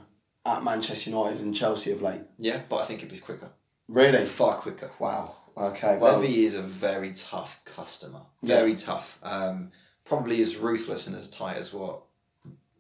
[0.44, 2.22] at Manchester United and Chelsea of late?
[2.36, 3.50] Yeah, but I think it'd be quicker.
[3.86, 4.24] Really?
[4.26, 4.90] Far quicker.
[4.98, 5.36] Wow.
[5.56, 5.98] Okay.
[5.98, 6.18] Well.
[6.18, 8.20] Levy is a very tough customer.
[8.42, 9.18] Very tough.
[9.22, 9.70] Um,
[10.04, 12.02] probably as ruthless and as tight as what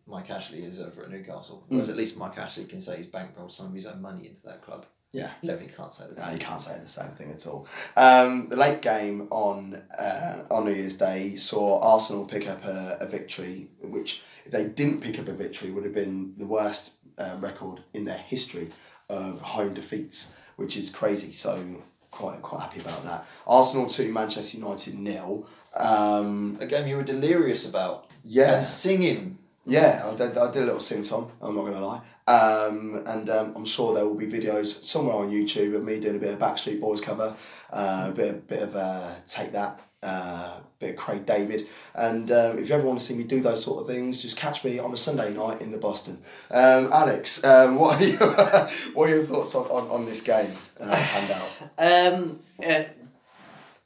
[0.06, 1.64] Mike Ashley is over at Newcastle.
[1.68, 4.42] Whereas at least Mike Ashley can say he's bankrolled some of his own money into
[4.42, 4.86] that club.
[5.12, 5.30] Yeah.
[5.42, 6.26] Levy can't say that.
[6.26, 7.66] No, you can't say the same thing at all.
[7.96, 12.96] Um, the late game on uh, on New Year's Day saw Arsenal pick up a,
[13.00, 16.92] a victory, which if they didn't pick up a victory would have been the worst
[17.18, 18.70] uh, record in their history
[19.10, 21.32] of home defeats, which is crazy.
[21.32, 23.26] So quite quite happy about that.
[23.46, 25.44] Arsenal two, Manchester United nil.
[25.76, 28.06] Um, A game you were delirious about.
[28.22, 29.38] yeah, And singing.
[29.64, 32.00] yeah, I did, I did a little sing song, I'm not going to lie.
[32.28, 36.16] Um, and um, I'm sure there will be videos somewhere on YouTube of me doing
[36.16, 37.34] a bit of Backstreet Boys cover,
[37.72, 41.68] uh, a bit, bit of uh, Take That, uh, bit of Craig David.
[41.94, 44.36] And um, if you ever want to see me do those sort of things, just
[44.36, 46.18] catch me on a Sunday night in the Boston.
[46.50, 48.16] Um, Alex, um, what, are you,
[48.94, 51.48] what are your thoughts on, on, on this game uh, handout?
[51.78, 52.84] Um, uh,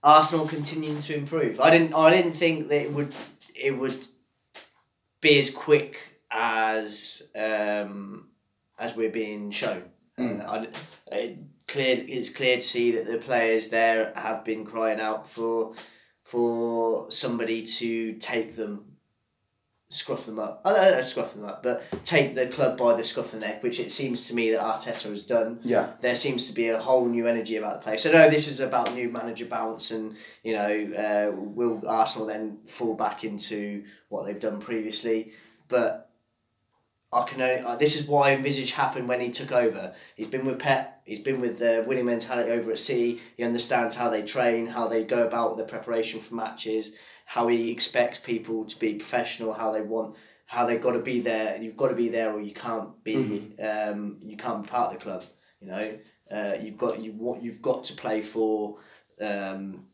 [0.03, 1.61] Arsenal continuing to improve.
[1.61, 1.95] I didn't.
[1.95, 3.15] I didn't think that it would.
[3.55, 4.07] It would
[5.21, 5.99] be as quick
[6.31, 8.29] as um,
[8.79, 9.83] as we're being shown.
[10.19, 10.45] Mm.
[10.45, 10.67] Uh,
[11.11, 12.05] I, it clear.
[12.07, 15.75] It's clear to see that the players there have been crying out for
[16.27, 18.97] for somebody to take them
[19.89, 20.61] scruff them up.
[20.65, 23.47] I don't know, scruff them up, but take the club by the scruff of the
[23.47, 26.69] neck, which it seems to me that Arteta has done Yeah, there seems to be
[26.69, 28.03] a whole new energy about the place.
[28.03, 32.59] So no, this is about new manager bounce, and you know, uh, will Arsenal then
[32.67, 35.31] fall back into what they've done previously?
[35.69, 36.06] But
[37.13, 39.95] I can only, uh, this is I envisage happened when he took over.
[40.17, 41.03] He's been with Pep.
[41.05, 43.21] He's been with the winning mentality over at City.
[43.37, 46.93] He understands how they train, how they go about the preparation for matches,
[47.25, 50.17] how he expects people to be professional, how they want,
[50.47, 51.57] how they've got to be there.
[51.61, 53.15] You've got to be there, or you can't be.
[53.63, 55.25] Um, you can't be part of the club.
[55.61, 55.99] You know,
[56.31, 58.79] uh, you've got you what you've got to play for.
[59.21, 59.87] Um,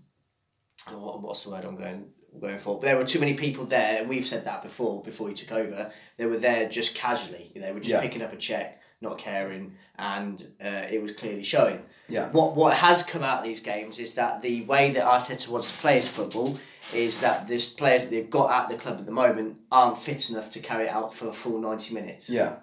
[0.90, 2.06] what, what's the word I'm going
[2.40, 2.76] going for?
[2.78, 5.02] But there were too many people there, and we've said that before.
[5.02, 7.52] Before he took over, they were there just casually.
[7.54, 8.00] They were just Yeah.
[8.00, 11.82] picking up a check, not caring, and uh, it was clearly showing.
[12.08, 12.30] Yeah.
[12.30, 15.70] What what has come out of these games is that the way that Arteta wants
[15.70, 16.58] to play his football
[16.92, 20.28] is that this players that they've got at the club at the moment aren't fit
[20.30, 22.28] enough to carry it out for a full ninety minutes.
[22.28, 22.54] Yeah.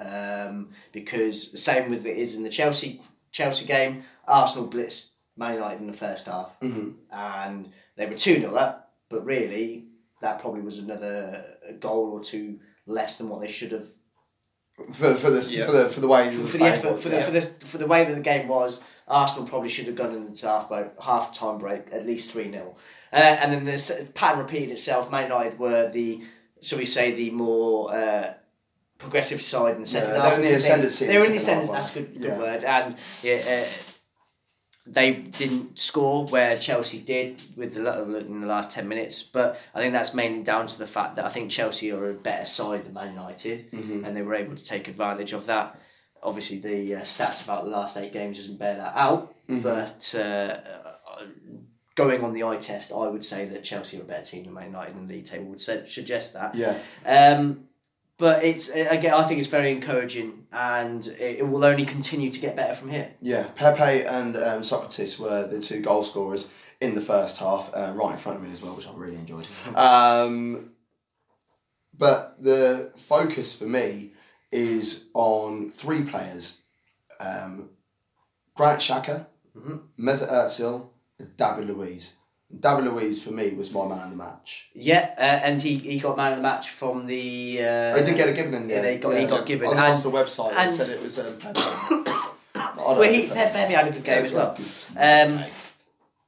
[0.47, 3.01] Um, because the same with it is in the Chelsea
[3.31, 6.95] Chelsea game, Arsenal blitzed Man United in the first half, Mhm.
[7.11, 8.88] and they were two 0 up.
[9.09, 9.87] But really,
[10.21, 11.45] that probably was another
[11.79, 13.87] goal or two less than what they should have
[14.93, 15.65] for, for, the, Yeah.
[15.65, 17.87] for, the, for the way for, for the effort, for the, for the for the
[17.87, 21.57] way that the game was, Arsenal probably should have gone into half break, half time
[21.57, 22.75] break at least three 0
[23.11, 25.11] uh, and then the pattern repeated itself.
[25.11, 26.21] Man United were the,
[26.61, 28.33] shall we say, the more uh,
[28.99, 30.35] progressive side in the second Yeah, half.
[30.35, 31.73] they were in the ascendancy in They were in the ascendancy.
[31.73, 32.37] That's a good, good yeah.
[32.37, 32.63] word.
[32.63, 33.65] And yeah.
[33.65, 33.73] Uh,
[34.91, 39.79] they didn't score where Chelsea did with the in the last ten minutes, but I
[39.79, 42.85] think that's mainly down to the fact that I think Chelsea are a better side
[42.85, 44.03] than Man United, Mm-hmm.
[44.05, 45.79] and they were able to take advantage of that.
[46.23, 49.61] Obviously, the uh, stats about the last eight games doesn't bear that out, Mm-hmm.
[49.61, 50.57] but uh,
[51.95, 54.53] going on the eye test, I would say that Chelsea are a better team than
[54.53, 56.55] Man United, and the league table would say, suggest that.
[56.55, 56.77] Yeah.
[57.05, 57.65] Um,
[58.19, 62.55] but it's again, I think it's very encouraging, and it, will only continue to get
[62.55, 63.11] better from here.
[63.21, 66.47] Yeah, Pepe and um, Sokratis were the two goal scorers
[66.81, 69.15] in the first half, uh, right in front of me as well, which I really
[69.17, 69.47] enjoyed.
[69.75, 70.71] Um,
[71.97, 74.11] but the focus for me
[74.51, 76.61] is on three players
[77.19, 77.69] um,
[78.55, 79.27] Granit Xhaka,
[79.57, 79.81] Mhm.
[79.99, 80.89] Mesut Ozil,
[81.37, 82.15] David Luiz.
[82.57, 84.69] David Luiz for me was my man of the match.
[84.73, 87.59] Yeah, uh, and he, he got man of the match from the.
[87.61, 88.77] Uh, I did get it given in there.
[88.77, 89.67] Yeah, they got, he got given.
[89.67, 91.19] On and, the website, and- it said it was.
[91.19, 91.37] Um,
[92.55, 93.33] I don't well, he, know.
[93.35, 94.57] Pe- Pepe had a good game as well.
[94.97, 95.39] Um,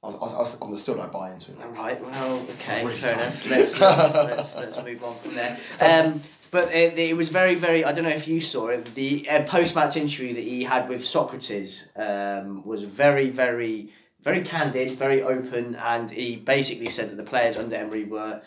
[0.04, 1.58] I, I, I, I'm still don't buy into it.
[1.58, 2.02] Right.
[2.02, 2.36] Well.
[2.52, 2.86] Okay.
[2.86, 3.50] Really fair enough.
[3.50, 5.58] Let's let's, let's let's move on from there.
[5.80, 7.84] Um, but it, it was very very.
[7.84, 8.94] I don't know if you saw it.
[8.96, 13.90] The uh, post match interview that he had with Sokratis um, was very very
[14.22, 18.42] very candid, very open, and he basically said that the players under Emery were.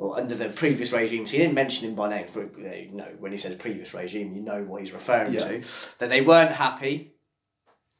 [0.00, 2.28] Or under the previous regime, so he didn't mention him by name.
[2.32, 5.40] But you know, when he says previous regime, you know what he's referring Yeah.
[5.48, 5.62] to.
[5.98, 7.14] That they weren't happy,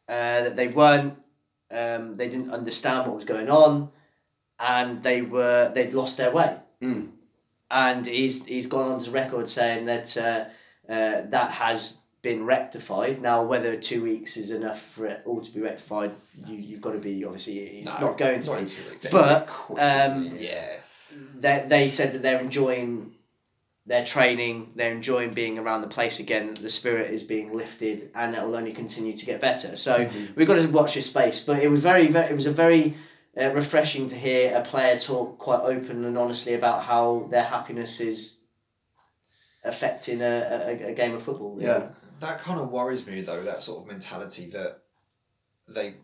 [0.09, 1.19] uh, that they weren't
[1.73, 3.91] um, they didn't understand what was going on,
[4.61, 6.59] and they were they'd lost their way.
[6.81, 7.09] Mm.
[7.69, 10.45] And he's he's gone on to record saying that uh,
[10.89, 13.23] uh, that has been rectified.
[13.23, 16.13] Now, whether two weeks is enough for it all to be rectified,
[16.47, 18.67] you you've got to be obviously it's No, not going to not be.
[18.67, 19.11] two weeks.
[19.13, 20.33] But um.
[20.37, 20.77] Yeah.
[21.37, 23.13] they, they said that they're enjoying
[23.87, 28.35] their training, they're enjoying being around the place again, the spirit is being lifted and
[28.35, 29.77] it will only continue to get better.
[29.77, 31.41] So we've got to watch this space.
[31.41, 32.95] But it was very, very it was a very
[33.41, 37.99] uh, refreshing to hear a player talk quite open and honestly about how their happiness
[38.01, 38.41] is
[39.65, 41.55] affecting a, a, a game of football.
[41.55, 41.67] really.
[41.67, 41.89] Yeah.
[42.21, 44.81] That kind of worries me though, that sort of mentality that
[45.67, 45.95] they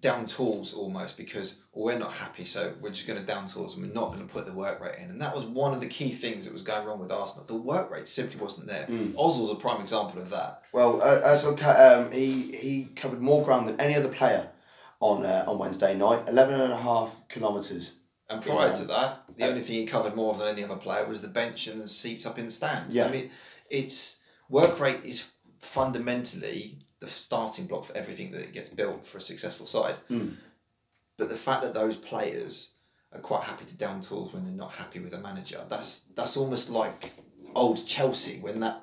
[0.00, 3.86] down tools almost because we're not happy, so we're just going to down tools and
[3.86, 5.08] we're not going to put the work rate in.
[5.08, 7.44] And that was one of the key things that was going wrong with Arsenal.
[7.44, 8.86] The work rate simply wasn't there.
[8.86, 10.62] Ozil's a prime example of that.
[10.72, 14.48] Well, uh, um, he he covered more ground than any other player
[15.00, 16.28] on uh, on Wednesday night.
[16.28, 17.96] 11 and a half kilometres.
[18.30, 18.74] And prior Yeah.
[18.74, 21.66] to that, the only thing he covered more than any other player was the bench
[21.66, 22.92] and the seats up in the stand.
[22.92, 23.06] Yeah.
[23.06, 23.30] I mean,
[23.70, 25.30] it's work rate is
[25.64, 29.96] fundamentally the starting block for everything that gets built for a successful side.
[30.10, 30.36] Mm.
[31.16, 32.72] But the fact that those players
[33.12, 36.36] are quite happy to down tools when they're not happy with a manager, that's that's
[36.36, 37.12] almost like
[37.54, 38.82] old Chelsea when that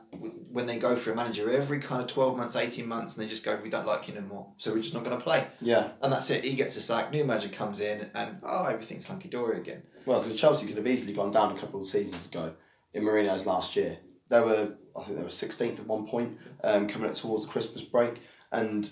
[0.51, 3.29] when they go for a manager every kind of twelve months, eighteen months, and they
[3.29, 5.89] just go, we don't like him anymore, so we're just not going to play, Yeah.
[6.01, 6.43] and that's it.
[6.45, 9.83] He gets a sack, new manager comes in, and oh, everything's hunky dory again.
[10.05, 12.53] Well, because Chelsea could have easily gone down a couple of seasons ago
[12.93, 13.97] in Mourinho's last year.
[14.31, 17.51] They were, I think they were 16th at one point, um, coming up towards the
[17.51, 18.21] Christmas break.
[18.51, 18.89] And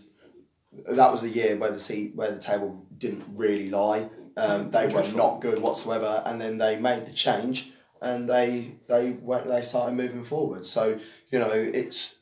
[0.85, 4.09] that was a year where the seat, where the table didn't really lie.
[4.37, 6.21] Um, they were not good whatsoever.
[6.25, 7.71] And then they made the change
[8.01, 10.65] and they they went, they started moving forward.
[10.65, 10.99] So,
[11.29, 12.19] you know, it's,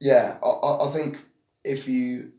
[0.00, 1.24] yeah, I I think
[1.64, 2.32] if you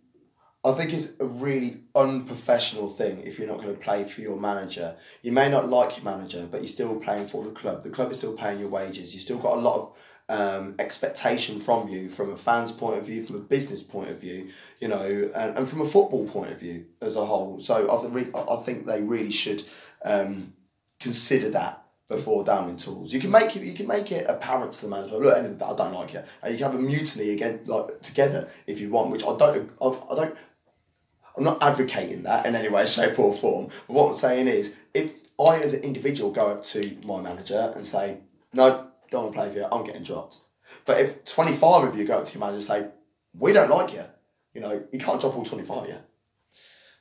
[0.63, 4.39] I think it's a really unprofessional thing if you're not going to play for your
[4.39, 4.95] manager.
[5.23, 7.83] You may not like your manager, but you're still playing for the club.
[7.83, 9.13] The club is still paying your wages.
[9.13, 9.97] You've still got a lot of
[10.29, 14.19] um, expectation from you, from a fan's point of view, from a business point of
[14.21, 17.59] view, you know, and, and from a football point of view as a whole.
[17.59, 19.63] So I, th- I think they really should
[20.05, 20.53] um,
[20.99, 23.11] consider that before downing tools.
[23.11, 23.63] You can make it.
[23.63, 25.17] You can make it apparent to the manager.
[25.17, 26.27] Look, I don't like it.
[26.43, 29.09] And you can have a mutiny again, like together, if you want.
[29.09, 29.71] Which I don't.
[29.81, 30.37] I, I don't.
[31.37, 33.67] I'm not advocating that in any way, shape, or form.
[33.87, 37.71] But what I'm saying is, if I, as an individual, go up to my manager
[37.75, 38.17] and say,
[38.53, 39.67] "No, don't want to play for you.
[39.71, 40.37] I'm getting dropped,"
[40.85, 42.87] but if 25 of you go up to your manager and say,
[43.37, 44.05] "We don't like you,"
[44.53, 45.97] you know, you can't drop all 25 of you.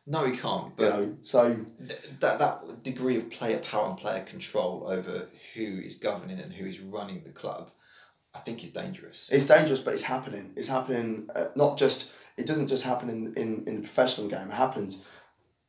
[0.07, 0.73] No, he can't.
[0.79, 5.63] You know, so th- that that degree of player power and player control over who
[5.63, 7.71] is governing and who is running the club,
[8.35, 9.29] I think it's dangerous.
[9.31, 10.53] It's dangerous, but it's happening.
[10.57, 11.29] It's happening.
[11.35, 12.11] Uh, not just.
[12.37, 14.51] It doesn't just happen in, in, in the professional game.
[14.51, 15.05] It happens.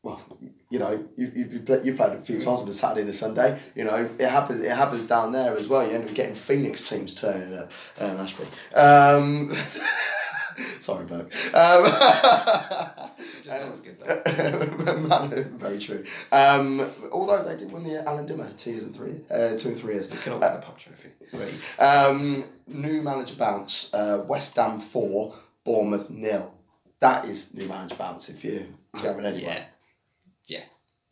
[0.04, 0.22] Well,
[0.70, 3.10] you know, you you you, play, you played a few times on a Saturday and
[3.10, 3.60] a Sunday.
[3.76, 4.64] You know, it happens.
[4.64, 5.86] It happens down there as well.
[5.86, 7.72] You end up getting Phoenix teams turning up.
[8.00, 8.46] Um, Ashby.
[8.76, 9.50] Um,
[10.80, 11.34] sorry, Burke.
[11.54, 11.86] Um,
[13.44, 13.98] Just good.
[15.60, 16.04] Very true.
[16.32, 19.80] Um, although they did win the Alan Dimmer two years and three, uh, two and
[19.80, 20.08] three years.
[20.08, 21.10] Can all win a pub trophy.
[21.30, 21.84] Three.
[21.84, 23.94] Um, new manager bounce.
[23.94, 26.54] Uh, West Ham four, Bournemouth nil.
[27.00, 28.30] That is new manager bounce.
[28.30, 29.44] If you haven't anyway.
[29.44, 29.64] Yeah.
[30.46, 30.64] Yeah.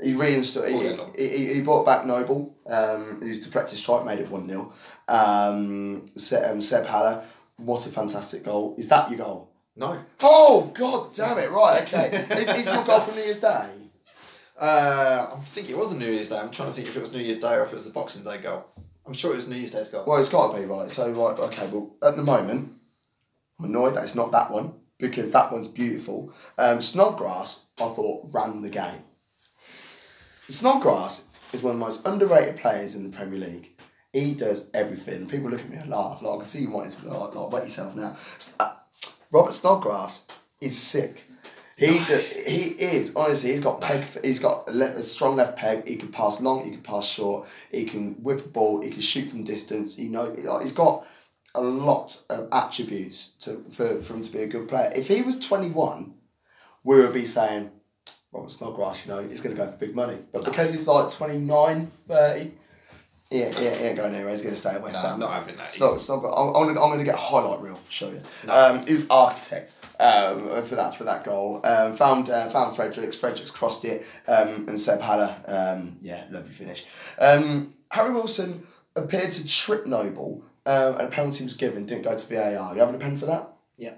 [0.01, 0.69] He reinstalled.
[0.69, 0.77] He,
[1.17, 2.55] he, he, he brought back Noble.
[2.67, 4.71] Um, whose deflected strike made it one 0
[5.07, 7.23] um, Se- um, Seb Haller.
[7.57, 8.75] What a fantastic goal!
[8.77, 9.48] Is that your goal?
[9.79, 9.97] No.
[10.21, 11.49] Oh God damn it!
[11.49, 12.25] Right, okay.
[12.31, 13.69] is, is your goal from New Year's Day?
[14.57, 16.37] Uh, I'm thinking it was a New Year's Day.
[16.37, 17.93] I'm trying to think if it was New Year's Day or if it was the
[17.93, 18.65] Boxing Day goal.
[19.07, 20.03] I'm sure it was New Year's Day's goal.
[20.05, 20.89] Well, it's got to be right.
[20.89, 21.67] So right, okay.
[21.67, 22.73] Well, at the moment,
[23.57, 26.33] I'm annoyed that it's not that one because that one's beautiful.
[26.57, 29.03] Um, Snodgrass, I thought ran the game.
[30.49, 33.71] Snodgrass is one of the most underrated players in the Premier League.
[34.11, 35.27] He does everything.
[35.27, 36.21] People look at me and laugh.
[36.21, 38.17] Like I can see you wanting to like, like wet yourself now.
[38.59, 38.73] Uh,
[39.31, 40.25] Robert Snodgrass
[40.61, 41.23] is sick.
[41.77, 43.51] He d- he is honestly.
[43.51, 44.05] He's got peg.
[44.23, 45.87] He's got a, le- a strong left peg.
[45.87, 46.65] He can pass long.
[46.65, 47.47] He can pass short.
[47.71, 48.81] He can whip a ball.
[48.81, 49.95] He can shoot from distance.
[49.95, 50.29] He know.
[50.61, 51.07] He's got
[51.55, 54.91] a lot of attributes to for, for him to be a good player.
[54.93, 56.15] If he was twenty one,
[56.83, 57.71] we would be saying,
[58.33, 60.17] Robert Snodgrass, you know, he's going to go for big money.
[60.33, 62.51] But because he's like 29, 30,
[63.29, 64.31] he ain't, he ain't, he ain't going anywhere.
[64.31, 65.13] He's going to stay at West No, Ham.
[65.13, 65.67] I'm not having that.
[65.67, 67.79] It's not, it's not I'm, I'm, gonna, I'm gonna get a highlight reel.
[67.89, 68.21] Show you.
[68.51, 71.61] Um, he's architect um, for that for that goal.
[71.65, 73.15] Um, found uh, found Fredericks.
[73.15, 75.35] Fredericks crossed it um, and Seb Haller.
[75.47, 76.85] Um, yeah, lovely finish.
[77.19, 78.65] Um, Harry Wilson
[78.95, 81.85] appeared to trip Noble um, and a penalty was given.
[81.85, 82.73] Didn't go to VAR.
[82.73, 83.49] You having a pen for that?
[83.77, 83.93] Yeah.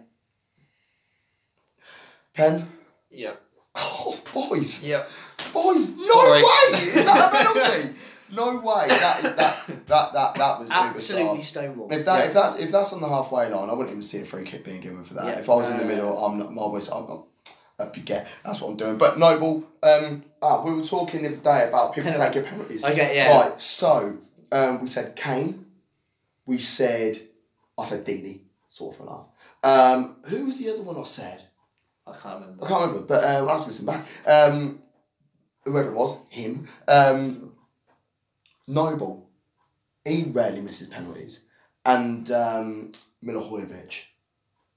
[2.33, 2.67] Pen.
[3.09, 3.31] Yeah.
[3.73, 5.05] Oh boys, Yeah.
[5.53, 5.87] boys!
[5.87, 6.41] No Sorry.
[6.41, 6.77] way!
[6.77, 7.95] Is that a penalty?
[8.31, 8.87] No way!
[8.87, 11.87] That is that that that that was Absolutely stonewall.
[11.91, 12.25] If that Yeah.
[12.27, 14.63] if that's if that's on the halfway line, I wouldn't even see a free kick
[14.65, 15.25] being given for that.
[15.25, 15.39] Yeah.
[15.39, 16.87] If I was in the middle, I'm not my voice.
[16.89, 17.25] I'm not.
[17.79, 18.27] Up you get.
[18.45, 18.97] That's what I'm doing.
[18.99, 22.33] But Noble, um, ah, we were talking the other day about people Penalty.
[22.33, 22.83] taking penalties.
[22.83, 23.35] Okay, yeah.
[23.35, 23.59] Right.
[23.59, 24.17] So,
[24.51, 25.65] um, we said Kane.
[26.45, 27.19] We said,
[27.79, 29.27] I said Deeney, sort of a laugh.
[29.63, 31.41] Um, who was the other one I said?
[32.05, 32.65] I can't remember.
[32.65, 34.05] I can't remember, but um, I'll have to listen back.
[34.27, 34.79] Um,
[35.65, 36.67] whoever it was, him.
[36.87, 37.50] Um,
[38.71, 39.29] Noble,
[40.05, 41.41] he rarely misses penalties.
[41.86, 42.91] And um,
[43.23, 44.03] Milivojevic,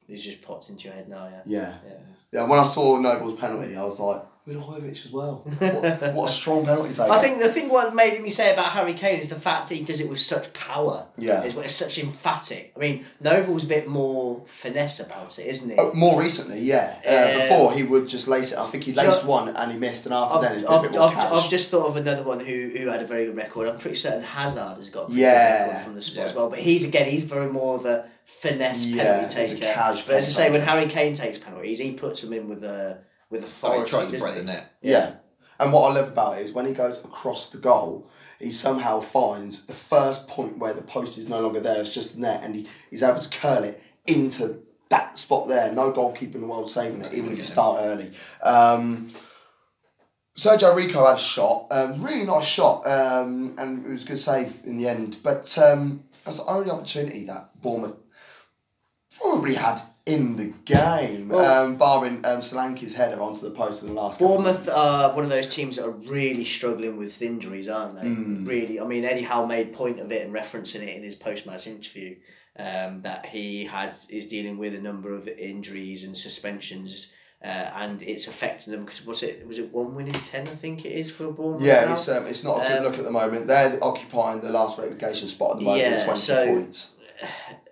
[0.09, 1.42] It just popped into your head now, yeah.
[1.44, 1.74] yeah.
[1.87, 1.98] Yeah.
[2.33, 5.42] Yeah, when I saw Noble's penalty, I was like, Milivojevic as well.
[5.61, 7.11] What, what a strong penalty taker.
[7.11, 9.74] I think the thing what made me say about Harry Kane is the fact that
[9.76, 11.07] he does it with such power.
[11.16, 11.42] Yeah.
[11.42, 12.72] It's, it's such emphatic.
[12.76, 15.76] I mean, Noble's a bit more finesse about it, isn't he?
[15.76, 16.96] Uh, more recently, yeah.
[17.07, 18.59] Uh, Um, before, he would just lace it.
[18.59, 20.70] I think he laced So- one and he missed, and after I've, then, it's a
[20.70, 21.16] I've, bit more I've.
[21.33, 23.68] I've just thought of another one who, who had a very good record.
[23.68, 25.83] I'm pretty certain Hazard has got Yeah.
[25.85, 26.50] from the spot as well.
[26.50, 30.02] But he's again, he's very more of a finesse Yeah, penalty he's a taker.
[30.07, 32.98] but as I say, when Harry Kane takes penalties, he puts them in with a
[33.30, 33.90] with Oh, he authority.
[33.90, 34.56] tries to doesn't break the he?
[34.58, 34.72] net.
[34.82, 35.14] Yeah.
[35.60, 38.08] And what I love about it is when he goes across the goal,
[38.40, 42.16] he somehow finds the first point where the post is no longer there, it's just
[42.16, 45.70] the net, and he, he's able to curl it into that spot there.
[45.72, 48.10] No goalkeeper in the world saving it, even if you start early.
[48.42, 49.10] Um,
[50.37, 54.18] Sergio Rico had a shot, um, really nice shot, um, and it was a good
[54.18, 55.18] save in the end.
[55.22, 57.96] But um, that's the only opportunity that Bournemouth
[59.16, 63.88] probably had in the game, Well- um, barring um, Solanke's header onto the post in
[63.88, 64.20] the last.
[64.20, 68.06] Bournemouth are one of those teams that are really struggling with injuries, aren't they?
[68.08, 68.44] Hmm.
[68.44, 71.66] Really, I mean, Eddie Howe made point of it and referencing it in his post-match
[71.66, 72.16] interview
[72.58, 77.08] um, that he had is dealing with a number of injuries and suspensions,
[77.42, 80.46] uh, and it's affecting them because was it was it one win in ten?
[80.46, 81.62] I think it is for Bournemouth.
[81.62, 81.94] Yeah, now?
[81.94, 83.46] it's um, it's not a good Um, look at the moment.
[83.48, 86.90] They're occupying the last relegation spot at the moment Yeah, so- points.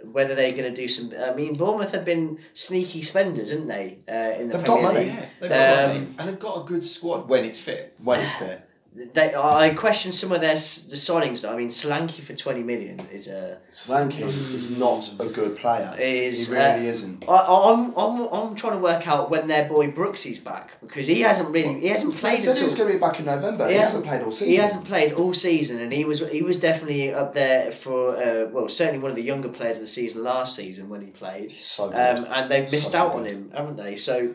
[0.05, 1.13] Whether they're going to do some.
[1.19, 3.99] I mean, Bournemouth have been sneaky spenders, haven't they?
[4.09, 4.99] Uh, in the They've got money.
[5.01, 5.09] League?
[5.15, 6.07] Yeah, they've got Um, money.
[6.19, 7.95] and they've got a good squad when it's fit.
[8.03, 8.61] When it's fit.
[8.95, 11.41] They, I question some of their s- the signings.
[11.41, 11.51] Though.
[11.51, 13.59] I mean, Solanke for twenty million is a.
[13.71, 15.97] Solanke is not a good player.
[15.99, 17.25] Is, he really uh, isn't.
[17.27, 21.23] I, I'm, I'm, I'm trying to work out when their boy Brooksy's back because he
[21.23, 23.67] hasn't really he hasn't They played said he was going to be back in November.
[23.67, 24.49] He, He hasn't hasn't- played all season.
[24.49, 28.47] he hasn't played all season and he was he was definitely up there for uh,
[28.51, 31.51] well certainly one of the younger players of the season last season when he played
[31.51, 32.19] He's so good.
[32.19, 34.35] um, and they've missed So out on him haven't they so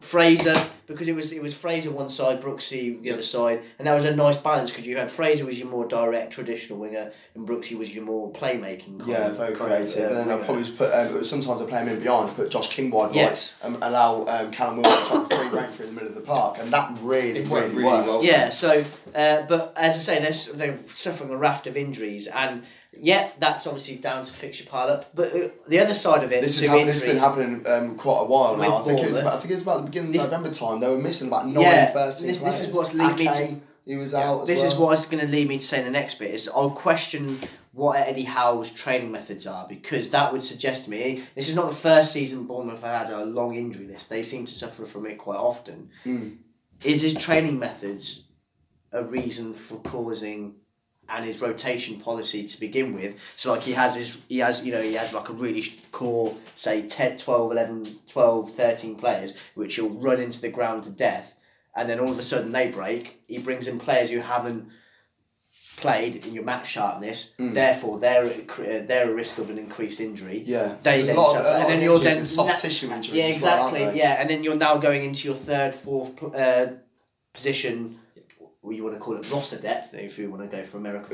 [0.00, 0.54] Fraser
[0.90, 4.04] because it was it was Fraser one side Brooksy the other side and that was
[4.04, 7.78] a nice balance because you had Fraser was your more direct traditional winger and Brooksy
[7.78, 10.04] was your more playmaking kind yeah, very kind of, creative.
[10.04, 10.92] uh, and then they'll probably just put.
[10.92, 13.58] Um, sometimes they play him in behind, put Josh King wide Yes.
[13.62, 16.14] right, and allow um, Callum Wilson to try and free rank through the middle of
[16.14, 18.06] the park, and that really, It worked really, really worked.
[18.08, 18.24] well.
[18.24, 22.62] Yeah, so uh, but as I say, they're they're suffering a raft of injuries, and
[22.92, 25.14] yeah, that's obviously down to fixture pile up.
[25.14, 27.96] But uh, the other side of it, This, is hap- this has been happening um,
[27.96, 28.78] quite a while now.
[28.78, 30.50] I think it was about, I think it was about the beginning of This- November
[30.50, 30.80] time.
[30.80, 33.60] They were missing about nine Yeah, first team this- this is what's lead me to-
[33.86, 34.42] he was out.
[34.42, 36.48] as this is what's going to lead me to say in the next bit is
[36.54, 37.40] I'll question
[37.72, 41.70] what Eddie Howe's training methods are because that would suggest to me this is not
[41.70, 44.10] the first season Bournemouth have had a long injury list.
[44.10, 45.88] They seem to suffer from it quite often.
[46.04, 46.36] Mm.
[46.84, 48.24] Is his training methods
[48.92, 50.54] a reason for causing
[51.08, 53.18] and his rotation policy to begin with.
[53.36, 56.36] So like he has his he has you know he has like a really core
[56.54, 61.34] say 10 12 11 12 13 players which he'll run into the ground to death
[61.74, 63.22] and then all of a sudden they break.
[63.26, 64.68] He brings in players who haven't
[65.76, 67.34] played in your match sharpness.
[67.38, 70.42] Therefore they're uh, they're a risk of an increased injury.
[70.44, 73.16] Yeah, they then suffer, and then the you're then soft na- tissue injuries.
[73.18, 73.98] yeah as well, exactly.
[73.98, 76.66] yeah and then you're now going into your third fourth uh,
[77.32, 77.98] position
[78.62, 81.08] well, you want to call it roster depth if you want to go for football,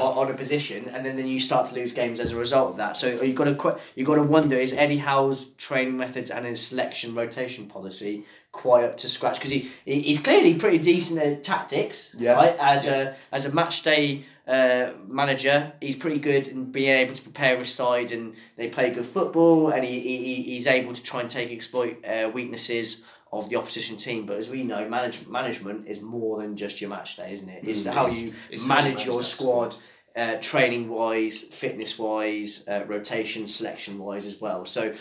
[0.00, 2.70] on, on a position, and then, then you start to lose games as a result
[2.70, 2.96] of that.
[2.96, 6.64] So you've got to you got to wonder is Eddie Howe's training methods and his
[6.64, 11.42] selection rotation policy quite up to scratch because he, he he's clearly pretty decent at
[11.42, 12.14] tactics.
[12.16, 12.34] Yeah.
[12.34, 17.14] Right as a as a match day uh, manager, he's pretty good in being able
[17.14, 21.02] to prepare his side and they play good football and he, he, he's able to
[21.02, 23.02] try and take exploit uh, weaknesses
[23.32, 24.26] of the opposition team.
[24.26, 27.66] But as we know, manage, management is more than just your match day, isn't it?
[27.66, 29.76] It's Mm, how it's- you it's manage your squad.
[30.16, 34.64] Uh, training wise, fitness wise, uh, rotation, selection wise as well.
[34.64, 34.92] So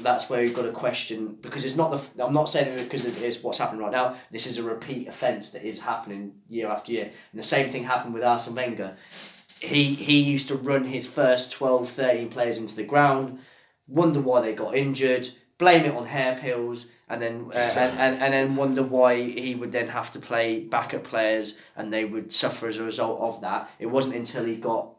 [0.00, 2.24] that's where we've got a question because it's not the.
[2.24, 4.16] I'm not saying it because it is what's happening right now.
[4.30, 7.84] This is a repeat offence that is happening year after year, and the same thing
[7.84, 8.96] happened with Arsene Wenger.
[9.60, 13.40] He he used to run his first 12, 13 players into the ground,
[13.86, 15.28] wonder why they got injured,
[15.58, 19.54] blame it on hair pills, and then uh, and, and, and then wonder why he
[19.54, 23.40] would then have to play backup players and they would suffer as a result of
[23.42, 23.70] that.
[23.78, 24.90] It wasn't until he got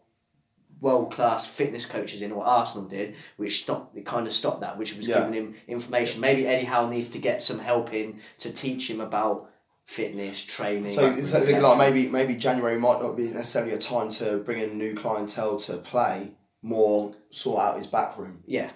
[0.81, 4.77] world class fitness coaches in, what Arsenal did, which stopped it kind of stopped that,
[4.77, 5.19] which was Yeah.
[5.19, 6.19] giving him information.
[6.21, 9.49] Maybe Eddie Howe needs to get some help in to teach him about
[9.85, 10.91] fitness, training.
[10.93, 11.61] So it's like, etc.
[11.61, 15.57] like maybe maybe January might not be necessarily a time to bring in new clientele
[15.57, 16.33] to play.
[16.65, 18.43] More sort out his back room.
[18.45, 18.71] yeah.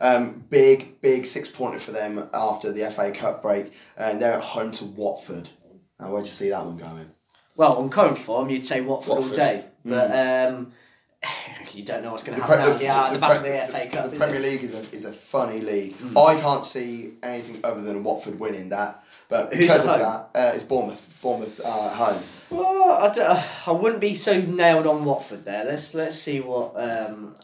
[0.00, 4.40] Um, big big six pointer for them after the FA Cup break, and they're at
[4.42, 5.50] home to Watford.
[6.00, 7.10] Now where'd you see that one going?
[7.56, 10.72] Well, on current form, you'd say Watford, all day, but um,
[11.72, 12.48] you don't know what's going to Mm.
[12.48, 12.92] Happen pre- now.
[12.94, 14.10] yeah, at the, back pre- of the, FA Cup.
[14.10, 14.42] the Premier it?
[14.42, 15.96] League is a, is a funny league.
[15.98, 16.26] Mm.
[16.26, 20.52] I can't see anything other than Watford winning that, but because at of that, uh,
[20.54, 21.00] it's Bournemouth.
[21.22, 22.22] Bournemouth uh, at home.
[22.50, 25.64] Well, I, don't, I wouldn't be so nailed on Watford there.
[25.64, 26.74] Let's let's see what.
[26.76, 27.34] Um,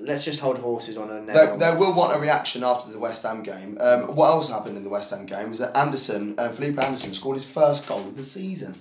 [0.00, 1.58] let's just hold horses on a nail.
[1.58, 3.76] They, they will want a reaction after the West Ham game.
[3.80, 7.12] Um, what else happened in the West Ham game was that Anderson, uh, Felipe Anderson,
[7.12, 8.74] scored his first goal of the season.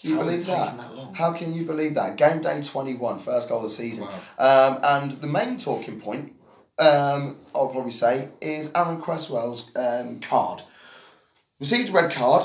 [0.00, 0.76] Can you How believe that?
[0.76, 1.14] that?
[1.14, 2.16] How can you believe that?
[2.16, 4.06] Game day 21, first goal of the season.
[4.38, 4.74] Wow.
[4.76, 6.34] Um, and the main talking point,
[6.78, 10.62] um, I'll probably say, is Aaron Cresswell's um, card.
[11.58, 12.44] Received a red card.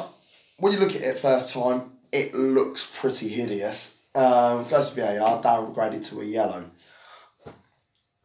[0.57, 3.97] When you look at it first time, it looks pretty hideous.
[4.15, 6.65] Um, goes to VAR, downgraded to a yellow.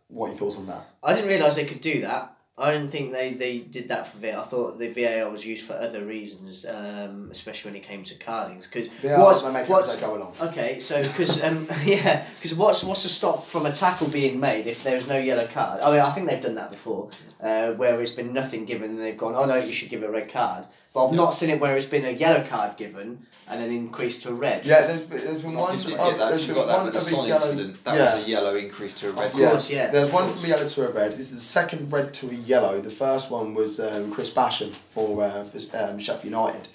[0.08, 0.88] What are your thoughts on that?
[1.02, 2.34] I didn't realise they could do that.
[2.60, 4.40] I didn't think they, they did that for VAR.
[4.40, 8.16] I thought the VAR was used for other reasons, um, especially when it came to
[8.16, 8.66] cardings.
[8.66, 10.34] Because what's, they make it as they go along.
[10.40, 14.66] Okay, so because um, yeah, because what's what's to stop from a tackle being made
[14.66, 15.82] if there's no yellow card?
[15.82, 18.98] I mean, I think they've done that before, uh, where it's been nothing given and
[18.98, 20.66] they've gone, oh no, you should give a red card.
[20.98, 24.24] But I've not seen it where it's been a yellow card given and then increased
[24.24, 24.66] to a red.
[24.66, 25.74] Yeah, there's, there's been one.
[25.74, 26.30] Yes, we of- that.
[26.30, 27.84] there's We been got that one with the of a Son yellow- incident.
[27.84, 28.16] That yeah.
[28.16, 29.26] was a yellow increase to a red.
[29.26, 29.90] Of course, yeah.
[29.92, 30.36] There's Of one course.
[30.40, 31.12] from a yellow to a red.
[31.12, 32.80] This is the second red to a yellow.
[32.80, 36.68] The first one was um, Chris Basham for, uh, for um, Sheffield United,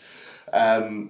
[0.53, 1.09] um,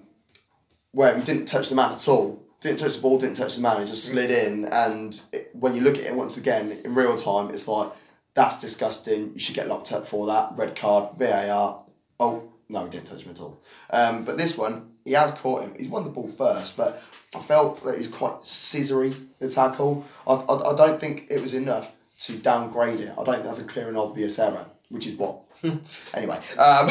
[0.91, 2.41] where he didn't touch the man at all.
[2.61, 3.79] Didn't touch the ball, didn't touch the man.
[3.81, 4.65] He just slid in.
[4.65, 7.89] And it, when you look at it once again in real time, it's like
[8.33, 9.33] that's disgusting.
[9.33, 10.53] You should get locked up for that.
[10.55, 11.85] Red card, VAR.
[12.19, 13.61] Oh no, he didn't touch him at all.
[13.91, 15.73] Um, but this one, he has caught him.
[15.77, 17.01] He's won the ball first, but
[17.35, 20.03] I felt that he's quite scissory the tackle.
[20.27, 23.11] I, I, I don't think it was enough to downgrade it.
[23.11, 25.39] I don't think that's a clear and obvious error, which is what.
[26.13, 26.87] anyway, um,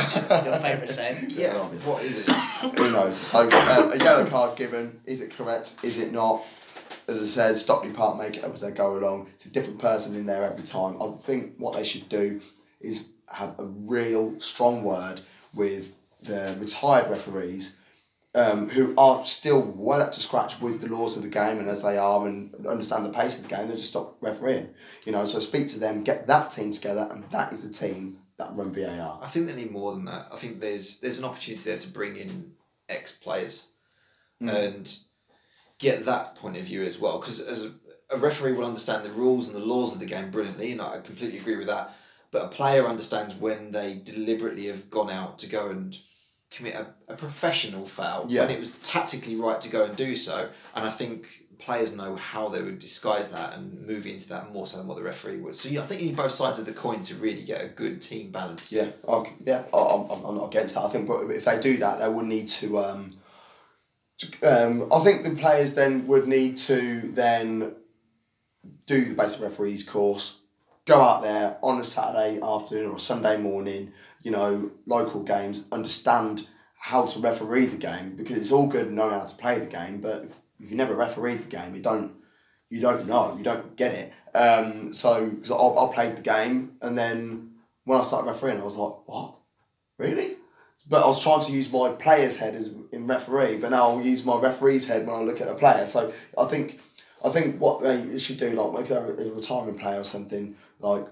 [0.46, 1.26] Your favourite saying.
[1.28, 1.56] Yeah.
[1.56, 1.84] obvious.
[1.84, 2.30] What is it?
[2.30, 3.16] who knows?
[3.16, 5.00] So uh, a yellow card given.
[5.04, 5.74] Is it correct?
[5.82, 6.42] Is it not?
[7.08, 9.28] As I said, Stockley Park make it up as they go along.
[9.34, 11.02] It's a different person in there every time.
[11.02, 12.40] I think what they should do
[12.80, 15.20] is have a real strong word
[15.54, 15.92] with
[16.22, 17.76] the retired referees
[18.34, 21.68] um, who are still well up to scratch with the laws of the game and
[21.68, 24.70] as they are and understand the pace of the game, they just stop refereeing.
[25.04, 28.18] You know, so speak to them, get that team together, and that is the team
[28.38, 29.18] that run VAR.
[29.22, 30.28] I think they need more than that.
[30.32, 32.52] I think there's there's an opportunity there to bring in
[32.88, 33.68] ex players
[34.40, 34.98] and
[35.78, 37.18] get that point of view as well.
[37.18, 37.72] Because as a,
[38.10, 41.00] a referee will understand the rules and the laws of the game brilliantly, and I
[41.00, 41.94] completely agree with that.
[42.32, 45.96] But a player understands when they deliberately have gone out to go and
[46.50, 48.42] commit a, a professional foul Yeah.
[48.42, 50.48] when it was tactically right to go and do so.
[50.74, 51.26] And I think
[51.58, 54.96] players know how they would disguise that and move into that more so than what
[54.96, 55.54] the referee would.
[55.54, 57.68] So yeah, I think you need both sides of the coin to really get a
[57.68, 58.72] good team balance.
[58.72, 60.82] Yeah, okay, yeah, I- I'm, I'm, not against that.
[60.84, 62.78] I think, but if they do that, they would need to.
[62.80, 63.10] Um,
[64.18, 67.74] to um, I think the players then would need to then
[68.86, 70.38] do the basic referees course,
[70.86, 75.64] go out there on a Saturday afternoon or a Sunday morning, you know, local games,
[75.70, 79.66] understand how to referee the game because it's all good knowing how to play the
[79.66, 82.12] game, but if, you never refereed the game, you don't
[82.70, 84.12] you don't know, you don't get it.
[84.36, 87.54] Um, so cause I, I played the game and then
[87.84, 89.38] when I started refereeing, I was like, what?
[89.98, 90.36] Really?
[90.88, 94.02] but I was trying to use my player's head as in referee, but now I'll
[94.02, 95.86] use my referee's head when I look at a player.
[95.86, 96.80] So I think
[97.24, 101.06] I think what they should do, like if they're a retirement player or something, like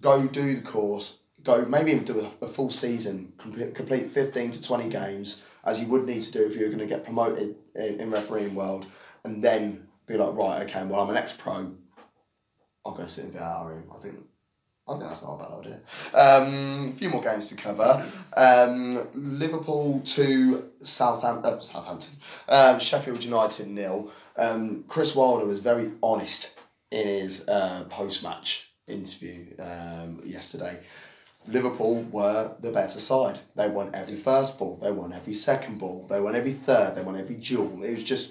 [0.00, 4.50] go do the course, go maybe even do a, a full season, complete, complete fifteen
[4.50, 7.54] to twenty games as you would need to do if you're going to get promoted
[7.76, 8.86] in, in refereeing world,
[9.24, 11.72] and then be like right, okay, well I'm an ex pro.
[12.84, 13.84] I'll go sit in VR room.
[13.94, 14.16] I think
[14.88, 15.80] I think that's not a bad idea.
[16.12, 18.04] Um, a few more games to cover.
[18.36, 21.52] Um, Liverpool to Southampton.
[21.52, 22.16] Uh, Southampton.
[22.48, 24.10] Um, Sheffield United nil.
[24.36, 26.52] Um, Chris Wilder was very honest
[26.90, 30.78] in his uh, post match interview um, yesterday.
[31.48, 33.40] Liverpool were the better side.
[33.56, 34.76] They won every first ball.
[34.76, 36.06] They won every second ball.
[36.08, 36.94] They won every third.
[36.94, 37.82] They won every duel.
[37.82, 38.30] It was just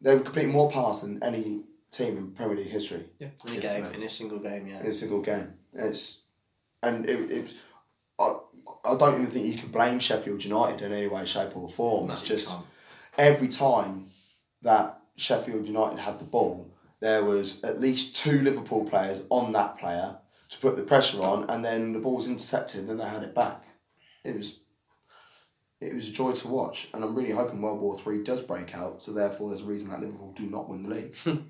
[0.00, 3.04] they were completing more passes than any team in Premier League history.
[3.18, 3.28] Yeah.
[3.46, 4.80] In a game, in a single game, yeah.
[4.80, 5.54] In a single game.
[5.72, 6.24] It's
[6.82, 7.54] and it, it
[8.18, 8.34] I,
[8.84, 12.08] I don't even think you can blame Sheffield United in any way, shape or form.
[12.08, 12.64] No, it's just can't.
[13.18, 14.06] every time
[14.62, 16.71] that Sheffield United had the ball,
[17.02, 21.50] there was at least two Liverpool players on that player to put the pressure on,
[21.50, 23.64] and then the ball was intercepted, and then they had it back.
[24.24, 24.60] It was.
[25.80, 28.72] It was a joy to watch, and I'm really hoping World War Three does break
[28.76, 29.02] out.
[29.02, 31.16] So therefore, there's a reason that Liverpool do not win the league.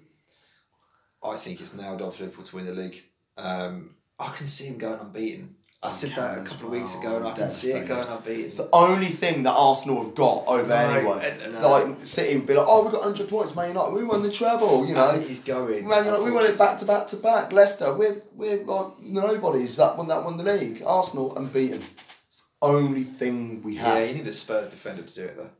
[1.23, 3.03] I think it's nailed on for Liverpool to win the league.
[3.37, 5.57] Um, I can see him going unbeaten.
[5.85, 8.45] I said that a couple of weeks ago, and I can see it going unbeaten.
[8.45, 11.19] It's the only thing that Arsenal have got over No, anyone.
[11.21, 14.05] and- and- like City would be like, oh, we got hundred points, Man United, we
[14.05, 14.87] won the treble.
[14.87, 15.89] You know, he's going.
[15.89, 17.53] Man United, we won it back to back to back.
[17.53, 20.83] Leicester, we're we're like nobodies that won that won the league.
[20.87, 21.83] Arsenal unbeaten.
[22.29, 23.99] It's the only thing we have.
[23.99, 25.51] Yeah, you need a Spurs defender to do it though.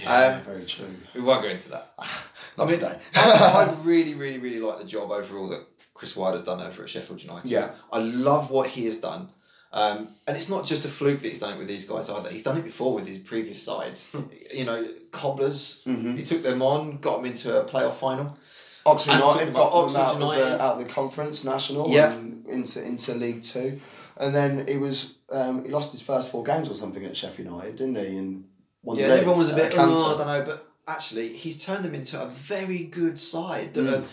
[0.00, 0.86] Yeah, Um, very true.
[1.14, 1.92] We won't go into that.
[2.58, 2.98] I mean, today.
[3.14, 6.88] I, I really, really, really like the job overall that Chris Wilder's done over at
[6.88, 7.50] Sheffield United.
[7.50, 7.72] Yeah.
[7.92, 9.28] I love what he has done.
[9.76, 12.30] Um, and it's not just a fluke that he's done it with these guys either.
[12.30, 14.08] He's done it before with his previous sides.
[14.54, 15.82] you know, cobblers.
[15.86, 16.16] Mm-hmm.
[16.16, 18.38] He took them on, got them into a playoff final.
[18.86, 19.96] Oxford And United got up.
[19.96, 22.12] out of, the, out of the conference national Yeah.
[22.12, 23.78] and into into League Two,
[24.16, 27.48] and then he was um, he lost his first four games or something at Sheffield
[27.48, 28.16] United, didn't he?
[28.16, 28.44] And
[28.84, 29.92] Yeah, the league everyone was a bit, canter.
[29.94, 33.74] oh, I don't know, but actually, he's turned them into a very good side.
[33.74, 34.04] Mm.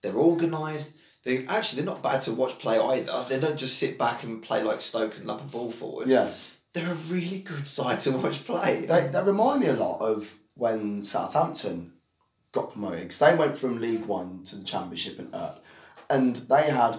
[0.00, 0.96] they're organised.
[1.24, 3.24] They actually they're not bad to watch play either.
[3.28, 6.08] They don't just sit back and play like Stoke and lump a ball forward.
[6.08, 6.30] Yeah,
[6.72, 8.86] they're a really good side to watch play.
[8.86, 11.92] they, they remind me a lot of when Southampton
[12.50, 15.64] got promoted because they went from League One to the Championship and up,
[16.10, 16.98] and they had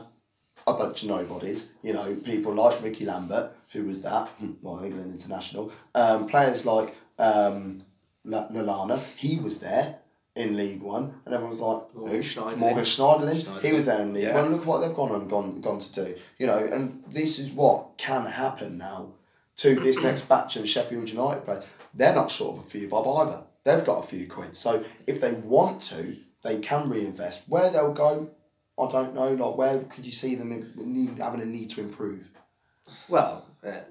[0.65, 1.71] a bunch of nobodies.
[1.81, 5.71] You know, people like Ricky Lambert, who was that, hmm, well, England international.
[5.93, 7.79] Um, players like um,
[9.17, 9.97] he was there
[10.35, 12.21] in League One, and everyone was like, Morgan?
[12.21, 12.57] Schneiderlin.
[12.57, 13.61] Morgan Schneiderlin.
[13.61, 14.41] He was there in League Yeah.
[14.41, 14.51] One.
[14.51, 16.15] Look what they've gone on, gone, gone to do.
[16.37, 19.13] You know, and this is what can happen now
[19.57, 21.63] to this next batch of Sheffield United players.
[21.93, 23.43] They're not short of a few bob either.
[23.63, 24.55] They've got a few quid.
[24.55, 27.43] So if they want to, they can reinvest.
[27.47, 28.31] Where they'll go,
[28.79, 29.29] I don't know.
[29.33, 32.29] Like where could you see them in, need, having a need to improve?
[33.07, 33.81] Well, uh,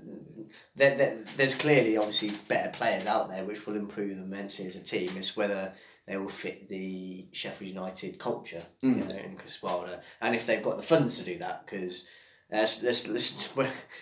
[0.75, 4.77] there, there, there's clearly obviously better players out there which will improve them immensely as
[4.77, 5.11] a team.
[5.17, 5.73] It's whether
[6.07, 10.63] they will fit the Sheffield United culture, you know, and Chris Wilder, and if they've
[10.63, 12.07] got the funds to do that, because.
[12.53, 13.25] Uh, it's a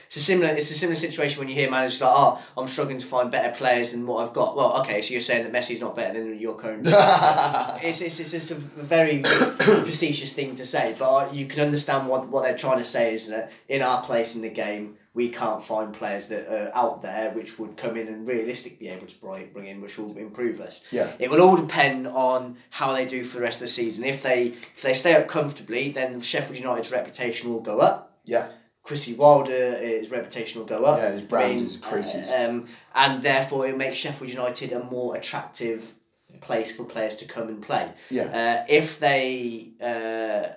[0.09, 3.31] similar it's a similar situation when you hear managers like oh I'm struggling to find
[3.31, 4.57] better players than what I've got.
[4.57, 8.35] Well okay so you're saying that Messi's not better than your current it's, it's, it's,
[8.35, 12.79] it's a very facetious thing to say, but you can understand what, what they're trying
[12.79, 16.49] to say is that in our place in the game, we can't find players that
[16.49, 19.81] are out there which would come in and realistically be able to bring, bring in,
[19.81, 20.83] which will improve us.
[20.91, 21.13] Yeah.
[21.19, 24.05] It will all depend on how they do for the rest of the season.
[24.05, 28.19] If they if they stay up comfortably, then Sheffield United's reputation will go up.
[28.25, 28.51] Yeah.
[28.83, 30.99] Chrissy Wilder, his reputation will go up.
[30.99, 32.33] Yeah, his brand is increases.
[32.33, 35.95] Um, and therefore, it makes Sheffield United a more attractive
[36.41, 37.93] place for players to come and play.
[38.09, 38.63] Yeah.
[38.63, 40.55] Uh, if they, uh,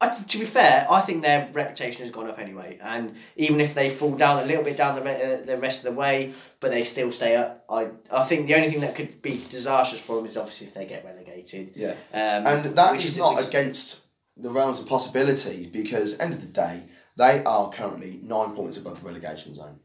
[0.00, 2.78] I, to be fair, I think their reputation has gone up anyway.
[2.80, 5.84] And even if they fall down a little bit down the re- uh, the rest
[5.84, 8.94] of the way, but they still stay up, I I think the only thing that
[8.94, 11.72] could be disastrous for them is obviously if they get relegated.
[11.74, 11.94] Yeah.
[12.12, 14.02] Um, And that is, is not which- against
[14.36, 16.82] the realms of possibility because end of the day,
[17.16, 19.80] they are currently nine points above the relegation zone.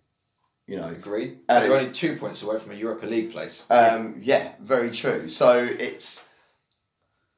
[0.67, 1.39] You know, Agreed.
[1.49, 3.65] Uh, they're only two points away from a Europa League place.
[3.69, 5.27] Um, yeah, very true.
[5.27, 6.23] So it's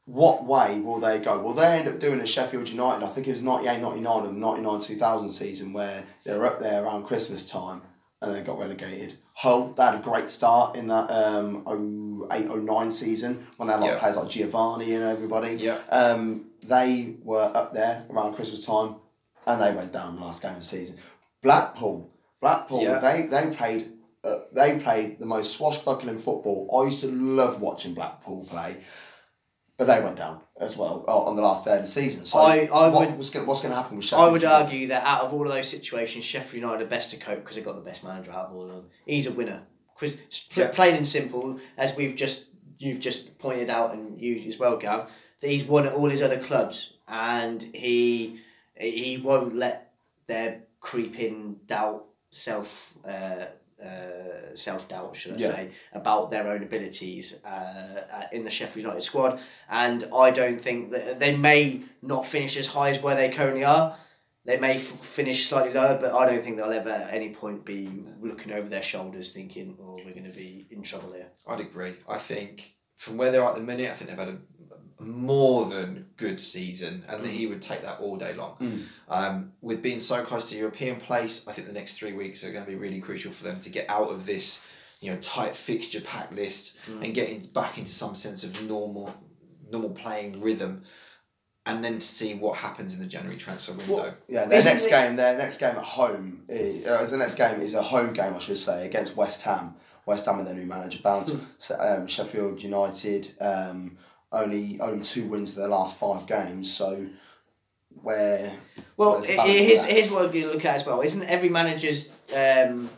[0.06, 1.39] what way will they go?
[1.39, 3.03] Will they end up doing a Sheffield United?
[3.03, 6.60] I think it was 98 99 or the 99 2000 season where they were up
[6.60, 7.82] there around Christmas time
[8.22, 9.18] and they got relegated.
[9.34, 13.82] Hull, they had a great start in that um, 08 09 season when they had
[13.82, 13.99] like Yeah.
[13.99, 15.56] players like Geovanni and everybody.
[15.56, 15.80] Yeah.
[15.89, 18.95] Um, they were up there around Christmas time
[19.47, 20.97] and they went down the last game of the season.
[21.41, 22.99] Blackpool, Blackpool, Yeah.
[22.99, 23.91] they, they played
[24.24, 26.68] uh, they played the most swashbuckling football.
[26.82, 28.78] I used to love watching Blackpool play,
[29.78, 32.23] but they went down as well uh, on the last day of the season.
[32.26, 34.30] So I- I what, would- what's going what's going to happen with Sheffield?
[34.30, 34.63] I would United?
[34.65, 37.55] argue that out of all of those situations, Sheffield United are best to cope because
[37.55, 38.86] they've got the best manager out of all of them.
[39.05, 39.63] He's a winner.
[39.95, 40.17] Chris,
[40.55, 40.67] Yeah.
[40.71, 42.45] plain and simple, as we've just
[42.80, 45.09] you've just pointed out and you as well, Gav,
[45.39, 48.39] that he's won at all his other clubs and he
[48.78, 49.93] he won't let
[50.28, 53.45] their creeping doubt, self uh,
[53.86, 55.51] uh, self doubt, should I Yeah.
[55.55, 59.39] say, about their own abilities uh, uh, in the Sheffield United squad.
[59.69, 63.63] And I don't think that they may not finish as high as where they currently
[63.63, 63.97] are.
[64.45, 67.65] They may f- finish slightly lower, but I don't think they'll ever at any point
[67.65, 67.89] be
[68.21, 71.29] looking over their shoulders thinking, oh, we're going to be in trouble here.
[71.47, 71.93] I'd agree.
[72.07, 74.38] I think from where they're at the minute, I think they've had a
[75.00, 78.84] more than good season, and that he would take that all day long.
[79.10, 82.52] Um, with being so close to European place, I think the next three weeks are
[82.52, 84.64] going to be really crucial for them to get out of this,
[85.02, 89.14] you know, tight fixture pack list and get in, back into some sense of normal,
[89.70, 90.84] normal playing rhythm,
[91.66, 94.14] and then to see what happens in the January transfer window.
[94.28, 97.36] Yeah, their Isn't next it- game, their next game at home, is, uh, the next
[97.36, 99.76] game is a home game, I should say, against West Ham.
[100.06, 101.34] West Ham and their new manager bounce.
[101.34, 101.74] Hmm.
[101.82, 103.98] Um, Sheffield United um,
[104.32, 106.71] only only two wins in their last five games.
[106.71, 107.07] So
[108.01, 108.53] where
[108.97, 111.01] Well, where's the i- balance i- in here's, here's what to look at as well.
[111.01, 112.89] Isn't every manager's um,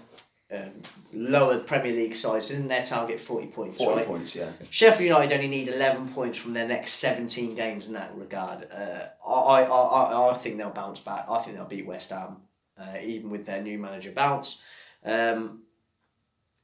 [0.52, 0.72] um,
[1.14, 4.08] lower Premier League sides, isn't their target 40 points, forty right?
[4.08, 4.36] points.
[4.36, 8.68] Yeah, Sheffield United only need 11 points from their next 17 games in that regard.
[8.72, 11.26] Uh, I, I, I, I think they'll bounce back.
[11.30, 12.38] I think they'll beat West Ham,
[12.80, 14.60] uh, even with their new manager bounce.
[15.04, 15.64] Um,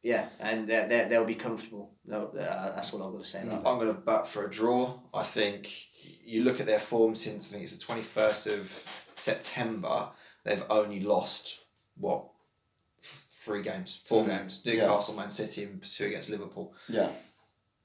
[0.04, 1.91] yeah, and they're, they're, they'll be comfortable.
[2.06, 3.66] No, uh, that's what I'm going to say about.
[3.66, 4.99] I'm going to bat for a draw.
[5.14, 5.70] I think
[6.26, 8.70] you look at their form since I think it's the twenty first of
[9.16, 10.10] September.
[10.43, 11.60] They've only lost
[11.97, 12.28] what
[13.01, 14.62] three games, four Mm, games.
[14.64, 14.74] yeah.
[14.74, 16.74] Newcastle, Man City, and two against Liverpool.
[16.88, 17.10] yeah,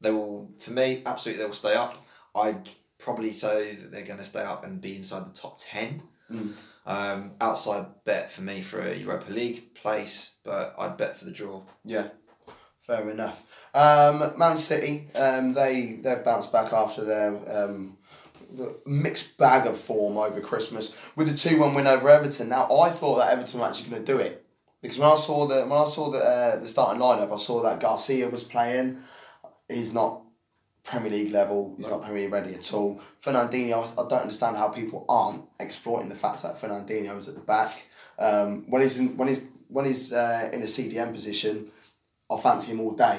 [0.01, 2.05] They will, for me, absolutely they will stay up.
[2.35, 6.03] I'd probably say that they're going to stay up and be inside the top ten.
[6.31, 6.55] Mm.
[6.89, 11.31] Um, outside bet for me for a Europa League place, but I'd bet for the
[11.31, 11.63] draw.
[11.85, 12.09] yeah.
[12.81, 13.69] Fair enough.
[13.75, 17.99] Um, Man City, um, they they've bounced back after their um,
[18.87, 22.49] mixed bag of form over Christmas with a two one win over Everton.
[22.49, 24.47] Now I thought that Everton were actually going to do it
[24.81, 27.63] because when I saw the when I saw the uh, the starting lineup, I saw
[27.63, 28.97] that Garcia was playing.
[29.69, 30.23] He's not
[30.91, 31.75] Premier League level.
[31.77, 33.01] He's not Premier League ready at all.
[33.23, 37.41] Fernandinho, I don't understand how people aren't exploiting the fact that Fernandinho is at the
[37.41, 37.87] back.
[38.19, 41.71] Um, when he's in, when he's when he's uh, in a CDM position,
[42.31, 43.19] I fancy him all day.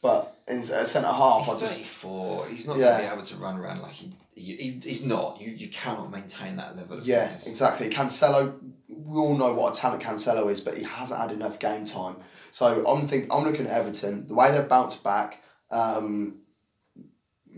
[0.00, 2.46] But in a centre half, He's I just 34.
[2.46, 2.84] He's not Yeah.
[2.84, 5.40] going to be able to run around like he, he, he he's not.
[5.40, 7.48] You you cannot maintain that level of Yeah, fitness.
[7.48, 7.88] exactly.
[7.88, 8.58] Cancelo,
[8.88, 12.16] we all know what a talent Cancelo is, but he hasn't had enough game time.
[12.52, 14.28] So I'm think I'm looking at Everton.
[14.28, 15.42] The way they've bounced back.
[15.72, 16.36] Um,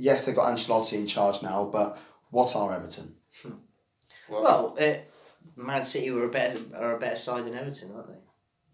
[0.00, 1.98] yes, they've got Ancelotti in charge now, but
[2.30, 3.14] what are Everton?
[4.28, 4.98] Well, Well, uh,
[5.56, 8.14] Man City were a better are a better side than Everton, aren't they?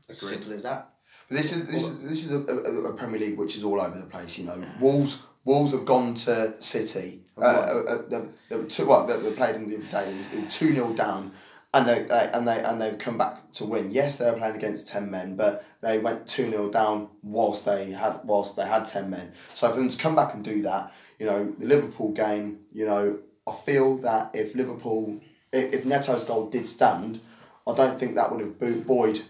[0.09, 0.17] agreed.
[0.19, 0.91] Simple as that.
[1.29, 3.81] But this is this is this is a, a, a Premier League which is all
[3.81, 4.39] over the place.
[4.39, 7.23] You know, Wolves Wolves have gone to City.
[7.39, 8.87] Uh, uh, uh, they, they were two.
[8.87, 10.17] Well, they, they played them the other day.
[10.33, 11.33] They were two 0 down,
[11.75, 13.91] and they, they and they and they've come back to win.
[13.91, 17.91] Yes, they were playing against ten men, but they went two 0 down whilst they
[17.91, 19.33] had whilst they had ten men.
[19.55, 22.61] So for them to come back and do that, you know, the Liverpool game.
[22.73, 25.21] You know, I feel that if Liverpool,
[25.53, 27.21] if, if Neto's goal did stand,
[27.67, 29.21] I don't think that would have buoyed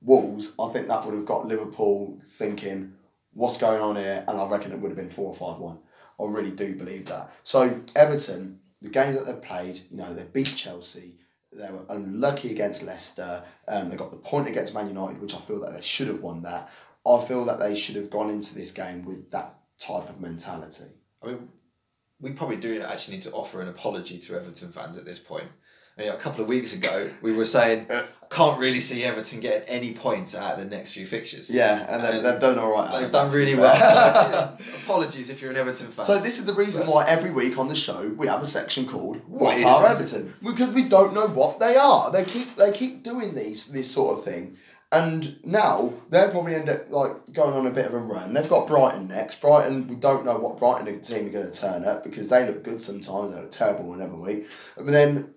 [0.00, 2.94] Wolves, I think that would have got Liverpool thinking,
[3.32, 4.24] what's going on here?
[4.26, 5.78] And I reckon it would have been 4 or 5 1.
[6.20, 7.30] I really do believe that.
[7.42, 11.14] So, Everton, the games that they've played, you know, they beat Chelsea.
[11.52, 13.42] They were unlucky against Leicester.
[13.68, 16.20] Um, they got the point against Man United, which I feel that they should have
[16.20, 16.70] won that.
[17.06, 20.86] I feel that they should have gone into this game with that type of mentality.
[21.22, 21.48] I mean,
[22.20, 25.48] we probably do actually need to offer an apology to Everton fans at this point.
[25.96, 27.86] I mean, a couple of weeks ago, we were saying
[28.30, 31.50] can't really see Everton getting any points out of the next few fixtures.
[31.50, 33.02] Yeah, and they've, And they've done all right.
[33.02, 34.56] They've done really well.
[34.84, 36.04] apologies if you're an Everton fan.
[36.06, 38.86] So this is the reason why every week on the show we have a section
[38.86, 42.10] called "What is Are Everton?" Everton?" Because we don't know what they are.
[42.10, 44.56] They keep they keep doing these this sort of thing,
[44.92, 48.34] and now they'll probably end up like going on a bit of a run.
[48.34, 49.40] They've got Brighton next.
[49.40, 52.62] Brighton, we don't know what Brighton team are going to turn up because they look
[52.62, 53.32] good sometimes.
[53.32, 55.34] They look terrible whenever week, but then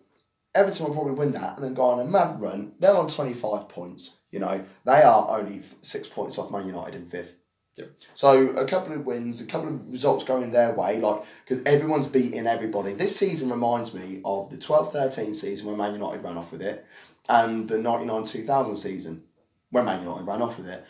[0.53, 2.73] Everton will probably win that and then go on a mad run.
[2.79, 4.17] They're on twenty five points.
[4.29, 7.35] You know they are only six points off Man United in fifth.
[7.77, 7.91] Yep.
[8.13, 12.07] So a couple of wins, a couple of results going their way, like because everyone's
[12.07, 12.91] beating everybody.
[12.91, 16.85] This season reminds me of the 12-13 season when Man United ran off with it,
[17.27, 19.23] and the 99-2000 season
[19.71, 20.85] when Man United ran off with it.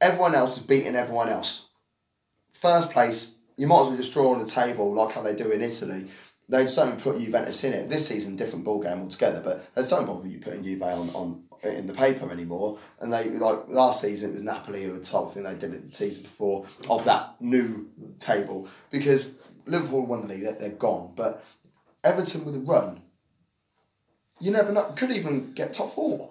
[0.00, 1.66] everyone else is beating everyone else.
[2.52, 5.50] First place, you might as well just draw on the table like how they do
[5.50, 6.06] in Italy.
[6.48, 7.90] They don't put Juventus in it.
[7.90, 9.42] This season, different ball game altogether.
[9.44, 12.78] But just don't bother you putting Juve on, on in the paper anymore.
[13.00, 15.30] And they like last season it was Napoli who were top.
[15.30, 19.34] I think they did it the season before of that new table because
[19.66, 20.44] Liverpool won the league.
[20.44, 21.12] They're, they're gone.
[21.14, 21.44] But
[22.02, 23.02] Everton with a run,
[24.40, 24.84] you never know.
[24.96, 26.30] Could even get top four.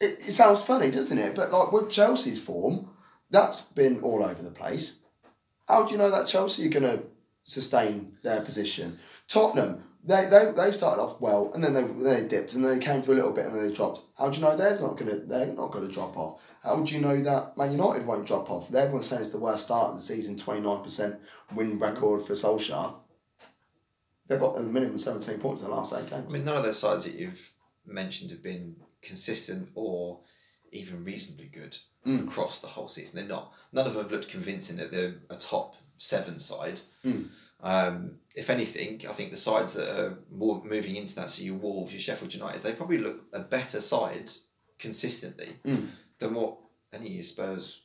[0.00, 1.34] It, it sounds funny, doesn't it?
[1.34, 2.90] But like with Chelsea's form,
[3.30, 4.98] that's been all over the place.
[5.68, 7.04] How do you know that Chelsea are going to
[7.42, 8.98] sustain their position?
[9.26, 12.84] Tottenham, they, they, they started off well and then they, they dipped and then they
[12.84, 14.02] came for a little bit and then they dropped.
[14.16, 16.54] How do you know theirs not gonna they're not gonna drop off?
[16.62, 18.72] How do you know that Man United won't drop off?
[18.72, 21.16] Everyone's saying it's the worst start of the season, twenty nine percent
[21.56, 22.94] win record for Solskjaer.
[24.28, 26.26] They've got a minimum seventeen points in the last eight games.
[26.28, 27.50] I mean, none of those sides that you've
[27.84, 30.20] mentioned have been consistent or
[30.72, 32.28] even reasonably good Mm.
[32.28, 33.16] across the whole season.
[33.16, 33.52] They're not.
[33.72, 36.80] None of them have looked convincing that they're a top seven side.
[37.04, 37.30] Mm.
[37.60, 41.56] Um, if anything, I think the sides that are more moving into that, so your
[41.56, 44.30] Wolves, your Sheffield United, they probably look a better side
[44.78, 45.90] consistently Mm.
[46.18, 46.58] than what
[46.92, 47.80] any of your Spurs,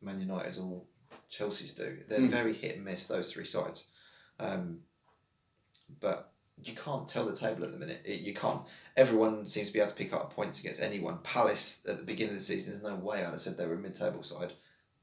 [0.00, 0.82] Man United, or
[1.28, 2.04] Chelsea's do.
[2.06, 2.30] They're Mm.
[2.30, 3.86] very hit and miss those three sides.
[4.38, 4.84] Um,
[5.98, 6.32] but
[6.64, 8.02] you can't tell the table at the minute.
[8.04, 8.62] It, you can't.
[8.96, 11.18] Everyone seems to be able to pick up points against anyone.
[11.22, 13.74] Palace at the beginning of the season, there's no way I'd have said they were
[13.74, 14.52] a mid-table side.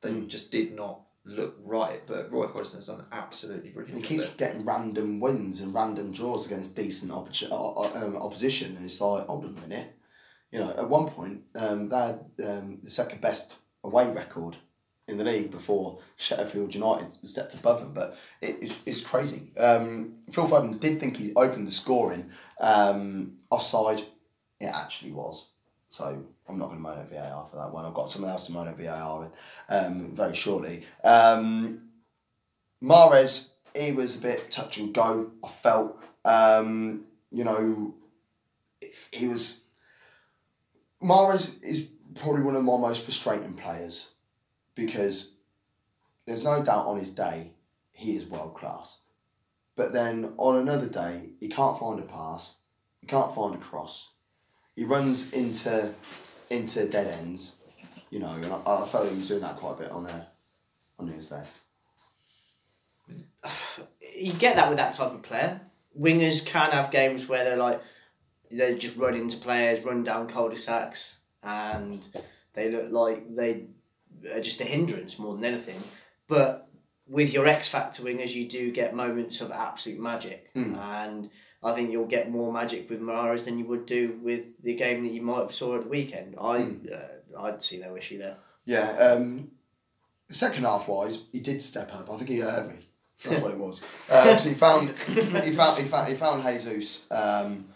[0.01, 0.28] They Mm.
[0.28, 2.01] just did not look right.
[2.05, 4.49] But Roy Hodgson's done an absolutely brilliant He keeps there.
[4.49, 9.01] getting random wins and random draws against decent oppo- uh, uh, um, opposition, and it's
[9.01, 9.93] like, hold on a minute.
[10.51, 14.55] You know, at one point, um, they had um, the second best away record
[15.08, 17.93] in the league before Sheffield United stepped above him.
[17.93, 19.43] But it, it's, it's crazy.
[19.58, 22.30] Um, Phil Foden did think he opened the scoring
[22.60, 24.01] um, offside.
[24.60, 25.47] It actually was.
[25.89, 27.86] So I'm not going to moan at VAR for that one.
[27.86, 29.32] I've got someone else to moan at VAR
[29.70, 30.84] um, very shortly.
[31.03, 31.84] Um,
[32.84, 35.32] Mahrez, he was a bit touch and go.
[35.43, 37.95] I felt, um, you know,
[39.12, 39.64] he was.
[41.01, 44.10] Mahrez is probably one of my most frustrating players
[44.78, 45.34] because
[46.25, 47.51] there's no doubt on his day
[47.91, 48.99] he is world class.
[49.75, 52.57] But then on another day, he can't find a pass,
[53.01, 54.11] he can't find a cross,
[54.75, 55.93] he runs into
[56.49, 57.57] into dead ends,
[58.09, 60.28] you know, and I, I felt he was doing that quite a bit on there
[60.97, 61.43] on his day.
[64.15, 65.61] you get that with that type of player.
[65.99, 67.82] Wingers can have games where they're like
[68.49, 72.07] they just run into players, run down cul-de-sacs, and
[72.53, 73.65] they look like they
[74.41, 75.82] just a hindrance more than anything.
[76.28, 76.68] But
[77.07, 80.78] with your X Factor wingers, you do get moments of absolute magic, Mm.
[80.78, 81.30] and
[81.63, 85.03] I think you'll get more magic with Mahrez than you would do with the game
[85.03, 86.36] that you might have saw at the weekend.
[86.39, 86.91] I Mm.
[86.93, 88.38] uh, I'd see no issue there.
[88.65, 89.51] Yeah, um,
[90.30, 92.09] second half wise, he did step up.
[92.11, 92.89] I think he heard me.
[93.24, 93.82] That's what it was.
[94.11, 97.05] Um, so he found he found he found he found Jesus.
[97.09, 97.70] Um,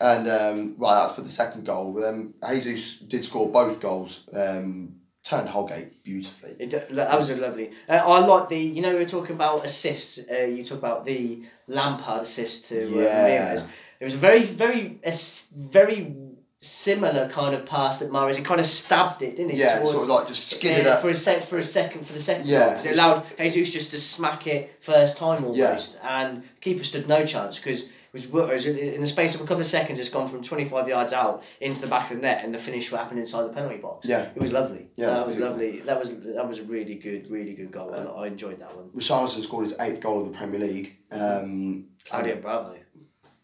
[0.00, 2.02] and um, right, that's for the second goal.
[2.04, 4.28] Um, Jesus did score both goals.
[4.32, 6.56] Um, turned Holgate beautifully.
[6.58, 7.70] It, that was lovely.
[7.88, 8.58] Uh, I like the.
[8.58, 10.18] You know, we were talking about assists.
[10.30, 13.64] Uh, you talk about the Lampard assist to uh, Yeah.
[14.00, 15.16] It was a very, very, a
[15.56, 16.16] very
[16.60, 18.36] similar kind of pass that Mahrez.
[18.36, 19.58] He kind of stabbed it, didn't he?
[19.58, 21.02] Yeah, towards- sort of like just skidded uh, up.
[21.02, 23.90] for a sec for a second for the second Yeah, because it allowed Jesus just
[23.92, 25.66] to smack it first time Yeah.
[25.68, 27.84] almost, and keeper stood no chance because.
[28.12, 31.14] Was, in in the space of a couple of seconds, it's gone from 25 yards
[31.14, 34.06] out into the back of the net, and the finish happened inside the penalty box.
[34.06, 34.28] Yeah.
[34.34, 34.88] It was lovely.
[34.96, 35.58] Yeah, that was beautiful.
[35.62, 35.80] lovely.
[35.80, 37.90] That was that was a really good, really good goal.
[37.94, 38.90] I- I enjoyed that one.
[38.94, 40.96] Richarlison scored his eighth goal of the Premier League.
[41.10, 42.76] Um, Claudio Bravo.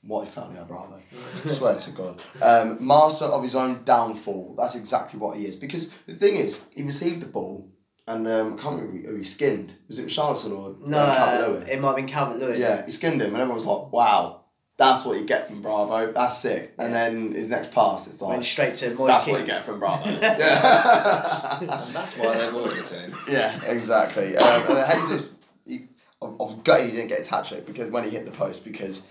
[0.02, 0.96] What is Claudio Bravo?
[1.44, 2.22] I swear to God.
[2.42, 4.54] Um, master of his own downfall.
[4.58, 5.56] That's exactly what he is.
[5.56, 7.70] Because the thing is, he received the ball
[8.06, 9.74] and um, I can't remember who he skinned.
[9.88, 11.68] Was it Richarlison or No, uh, uh, Calvert-Lewin?
[11.68, 12.58] it might have been Calvert Lewin.
[12.60, 14.44] Yeah, he skinned him and everyone was like, wow,
[14.78, 16.12] that's what you get from Bravo.
[16.12, 16.72] That's sick.
[16.78, 19.32] And then his next pass, it's Went like, straight to Moise that's Kean.
[19.34, 20.08] what you get from Bravo.
[20.20, 21.58] yeah.
[21.60, 23.12] And that's why they're loyal to him.
[23.28, 24.36] Yeah, exactly.
[24.36, 25.32] Um, and then Jesus,
[25.66, 25.88] he,
[26.22, 28.30] I, I was gutted he didn't get his hat trick because when he hit the
[28.30, 29.02] post because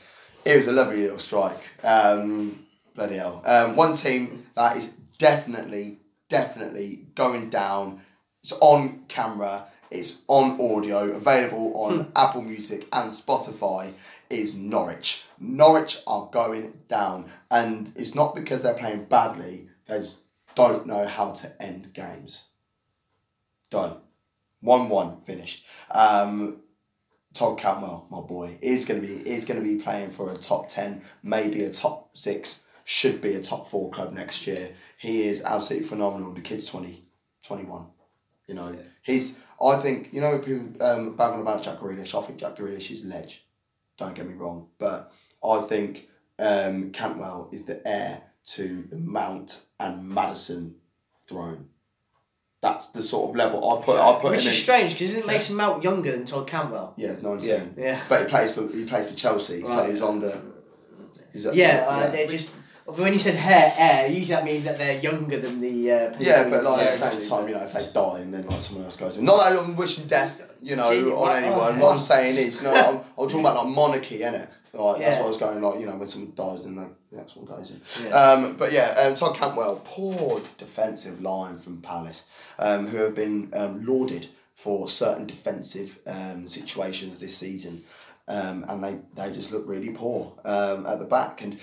[0.46, 1.62] it was a lovely little strike.
[1.84, 2.66] Um,
[2.96, 3.44] bloody hell.
[3.46, 6.00] Um, one team that is definitely,
[6.30, 8.00] definitely going down.
[8.42, 9.66] It's on camera.
[9.92, 13.94] It's on audio, available on Apple Music and Spotify.
[14.30, 15.24] Is Norwich.
[15.40, 19.70] Norwich are going down, and it's not because they're playing badly.
[19.86, 20.24] They just
[20.56, 22.46] don't know how to end games.
[23.70, 23.98] Done.
[24.62, 25.66] 1 1 finished.
[25.92, 26.62] Um,
[27.34, 30.38] Todd Cantwell, my boy, is going to be is going to be playing for a
[30.38, 34.72] top 10, maybe a top 6, should be a top 4 club next year.
[34.98, 36.34] He is absolutely phenomenal.
[36.34, 37.06] The kid's 20,
[37.44, 37.88] 21.
[38.48, 39.38] You know, he's.
[39.62, 42.18] I think you know people um, on about Jack Grealish.
[42.18, 43.46] I think Jack Grealish is ledge.
[43.98, 45.12] Don't get me wrong, but
[45.48, 46.08] I think
[46.40, 48.24] um, Cantwell is the heir
[48.56, 50.76] to the Mount and Maddison
[51.28, 51.70] throne.
[52.62, 53.98] That's the sort of level I put.
[54.00, 54.64] I put Which him is in.
[54.64, 56.94] strange because isn't Mason Mount younger than Todd Cantwell?
[56.98, 57.76] Yeah, nineteen.
[57.78, 58.02] Yeah.
[58.10, 60.42] But he plays for he plays for Chelsea, so he's on the.
[61.34, 62.56] He's at- Yeah, uh, they're just.
[62.86, 65.92] But when you said hair, air, usually that means that they're younger than the.
[65.92, 68.34] Uh, Yeah, but like at the to, same time, you know, if they die and
[68.34, 69.26] then like someone else goes in.
[69.26, 71.76] Not that I'm wishing death, you know, Gee, on what- anyone.
[71.76, 74.48] oh, what I'm saying is, you know, I'm, I'm talking about like monarchy, innit?
[74.78, 77.18] Like that's what I was going like, you know, when someone dies, then the the
[77.18, 77.82] next one goes in.
[78.06, 78.16] Yeah.
[78.16, 83.50] Um, but yeah, um, Todd Cantwell, poor defensive line from Palace, um, who have been
[83.54, 87.84] um, lauded for certain defensive um, situations this season,
[88.28, 91.60] um, and they they just look really poor um, at the back and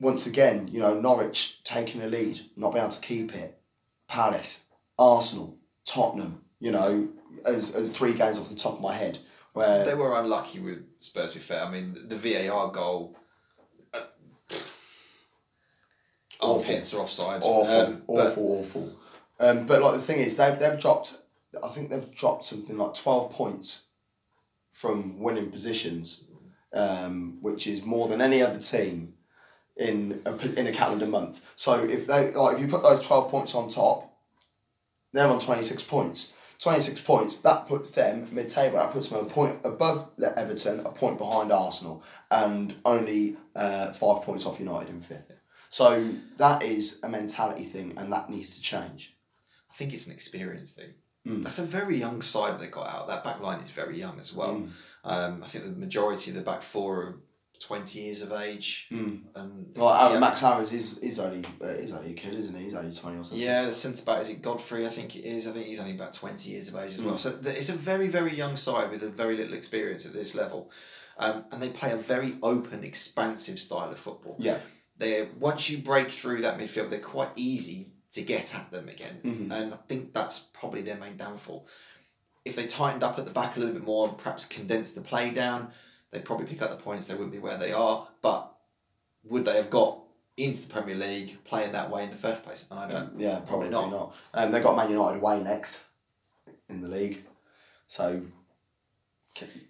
[0.00, 3.58] once again, you know, Norwich taking a lead, not being able to keep it.
[4.06, 4.64] Palace,
[4.98, 7.08] Arsenal, Tottenham, you know,
[7.46, 9.18] as, as three games off the top of my head.
[9.58, 11.64] Where They were unlucky with Spurs, to be fair.
[11.64, 13.16] I mean, the VAR goal.
[13.92, 14.02] Uh,
[16.40, 16.60] Awful.
[16.70, 17.42] armpits are offside.
[17.42, 18.92] awful, Um, but awful, awful.
[19.40, 21.18] Um, but like the thing is, they've, they've dropped,
[21.64, 23.86] I think they've dropped something like 12 points
[24.70, 26.24] from winning positions,
[26.72, 29.14] um, which is more than any other team
[29.76, 31.44] in a, in a calendar month.
[31.56, 34.12] So if they like if you put those 12 points on top,
[35.12, 36.32] they're on 26 points.
[36.60, 40.90] 26 points, that puts them mid table, that puts them a point above Everton, a
[40.90, 45.32] point behind Arsenal, and only uh, five points off United in fifth.
[45.68, 49.16] So that is a mentality thing, and that needs to change.
[49.70, 50.94] I think it's an experience thing.
[51.26, 51.42] Mm.
[51.42, 53.08] That's a very young side they got out.
[53.08, 54.54] That back line is very young as well.
[54.54, 54.70] Mm.
[55.04, 57.18] Um, I think the majority of the back four are
[57.60, 58.86] 20 years of age.
[58.92, 59.22] Mm.
[59.34, 62.64] And Well, yeah, Max Aarons is, is only uh, he's only a kid, isn't he?
[62.64, 63.38] He's only twenty or something.
[63.44, 64.86] Yeah, the centre back is it Godfrey?
[64.86, 65.46] I think it is.
[65.48, 67.14] I think he's only about twenty years of age as well.
[67.14, 67.18] Mm.
[67.18, 70.34] So th- it's a very very young side with a very little experience at this
[70.34, 70.70] level,
[71.18, 74.36] um, and they play a very open, expansive style of football.
[74.38, 74.58] Yeah.
[74.98, 79.18] They once you break through that midfield, they're quite easy to get at them again,
[79.24, 79.52] Mhm.
[79.52, 81.66] and I think that's probably their main downfall.
[82.44, 85.02] If they tightened up at the back a little bit more and perhaps condensed the
[85.02, 85.70] play down,
[86.10, 87.06] they'd probably pick up the points.
[87.06, 88.52] They wouldn't be where they are, but
[89.24, 89.98] would they have got
[90.36, 92.66] into the Premier League playing that way in the first place?
[92.70, 93.18] And I don't.
[93.18, 93.90] Yeah, probably, Probably not.
[93.90, 94.16] not.
[94.34, 95.80] Um, they got Man United away next
[96.68, 97.24] in the league,
[97.86, 98.22] so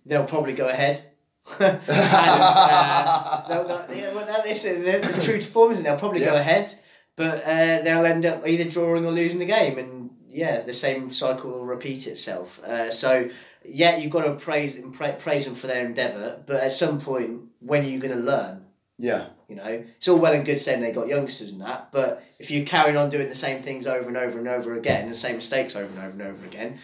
[0.06, 1.02] They'll probably go ahead.
[1.60, 5.88] and, uh, they'll, they'll, yeah, well, that is the, the true to form, isn't it?
[5.88, 6.72] They'll probably go ahead,
[7.16, 9.97] but uh, they'll end up either drawing or losing the game, and
[10.28, 12.62] yeah, the same cycle will repeat itself.
[12.62, 13.28] Uh, so
[13.64, 17.00] yeah, you've got to praise and pra- praise them for their endeavour, but at some
[17.00, 18.64] point, when are you going to learn?
[19.00, 22.24] yeah, You know, it's all well and good saying they got youngsters and that, but
[22.38, 25.14] if you're carrying on doing the same things over and over and over again, the
[25.14, 26.78] same mistakes over and over and over again,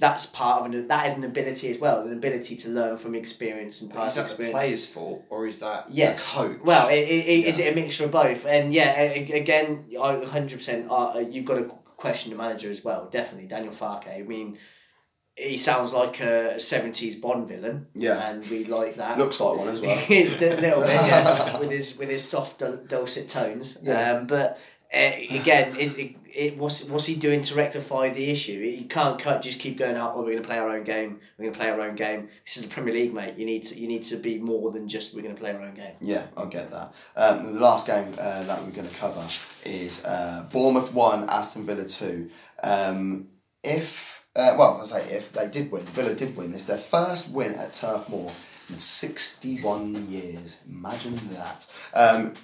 [0.00, 3.14] that's part of an, that is an ability as well, an ability to learn from
[3.14, 6.34] experience and But is past that the player's fault or is that Yes.
[6.34, 6.58] coach?
[6.64, 8.44] Well, it, it, it, is it a mixture of both?
[8.44, 10.88] And yeah, again, I hundred percent.
[10.90, 13.08] Uh, you've got to question the manager as well.
[13.10, 14.08] Definitely, Daniel Farke.
[14.08, 14.56] I mean,
[15.36, 17.88] he sounds like a seventies Bond villain.
[17.94, 18.30] Yeah.
[18.30, 19.18] and we like that.
[19.18, 19.98] looks like one as well.
[20.08, 23.76] a little bit, yeah, with his with his soft dul- dulcet tones.
[23.82, 24.12] Yeah.
[24.12, 24.58] Um, but
[24.94, 28.52] uh, again, is it, it what's what's he doing to rectify the issue?
[28.52, 30.12] You can't cut, just keep going out.
[30.14, 31.20] Oh, we're going to play our own game.
[31.36, 32.28] We're going to play our own game.
[32.44, 33.36] This is the Premier League, mate.
[33.36, 35.62] You need to you need to be more than just we're going to play our
[35.62, 35.94] own game.
[36.00, 36.94] Yeah, I get that.
[37.16, 39.24] Um, the last game uh, that we're going to cover
[39.64, 42.30] is uh, Bournemouth 1, Aston Villa 2.
[42.62, 43.28] Um,
[43.62, 45.84] if, uh, well, I say if, they did win.
[45.86, 46.54] Villa did win.
[46.54, 48.32] It's their first win at Turf Moor
[48.68, 50.58] in 61 years.
[50.68, 51.66] Imagine that.
[51.94, 52.34] Um,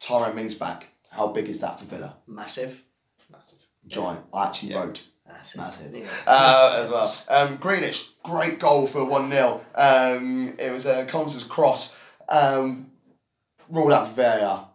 [0.00, 0.88] Tyrone Mings back.
[1.10, 2.16] How big is that for Villa?
[2.26, 2.82] Massive.
[3.86, 4.20] Giant.
[4.32, 5.60] I actually wrote Massive.
[5.60, 5.94] Massive.
[5.94, 6.06] Yeah.
[6.26, 7.16] uh, as well.
[7.28, 9.60] Um, Grealish, great goal for 1 0.
[9.74, 11.94] Um, it was a Constance cross.
[12.28, 12.90] Um,
[13.68, 14.68] ruled out for VAR.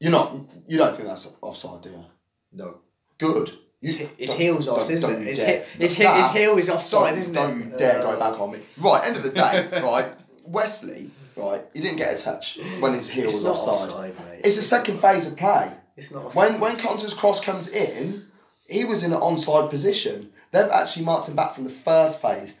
[0.00, 0.34] You're not,
[0.66, 2.04] you don't think that's offside, do you?
[2.52, 2.78] No.
[3.18, 3.52] Good.
[3.80, 5.22] You, His, heel's off, isn't it?
[5.26, 5.64] His, dare.
[5.78, 8.52] his, That- his heel is offside, don't, isn't don't you dare go Uh, back on
[8.52, 8.58] me.
[8.78, 10.06] Right, end of the day, right?
[10.44, 13.90] Wesley, right, he didn't get a touch when his heel was offside.
[13.90, 14.14] offside.
[14.44, 15.72] It's the second phase of play.
[15.96, 16.34] It's not.
[16.34, 18.26] When when Constance Cross comes in,
[18.68, 20.30] he was in an onside position.
[20.50, 22.54] They've actually marked him back from the first phase.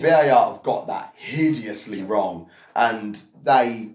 [0.00, 3.90] VAR have got that hideously wrong, and they.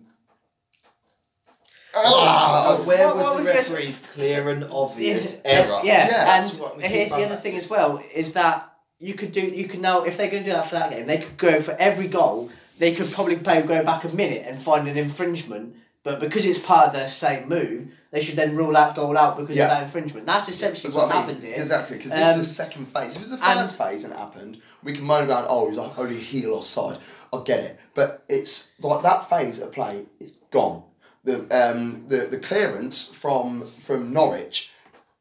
[1.93, 5.81] Ah, where Well, was well, the referee's clear and obvious yeah, error?
[5.83, 6.41] Yeah, Yeah,
[6.75, 7.57] and here's the other thing to.
[7.57, 10.55] as well is that you could do you could now if they're going to do
[10.55, 13.83] that for that game they could go for every goal they could probably play go
[13.83, 17.89] back a minute and find an infringement But because it's part of the same move,
[18.10, 19.66] they should then rule that goal out because Yeah.
[19.66, 20.26] of that infringement.
[20.26, 21.36] That's essentially That's what's what I mean.
[21.36, 21.62] happened here.
[21.62, 23.16] Exactly, because this Um, is the second phase.
[23.16, 25.68] If it was the and- first phase and it happened, we can moan about, oh,
[25.68, 26.97] it was only heel offside.
[27.32, 27.80] I get it.
[27.93, 30.84] But it's like that phase of play is gone.
[31.24, 34.72] The um the, the clearance from from Norwich,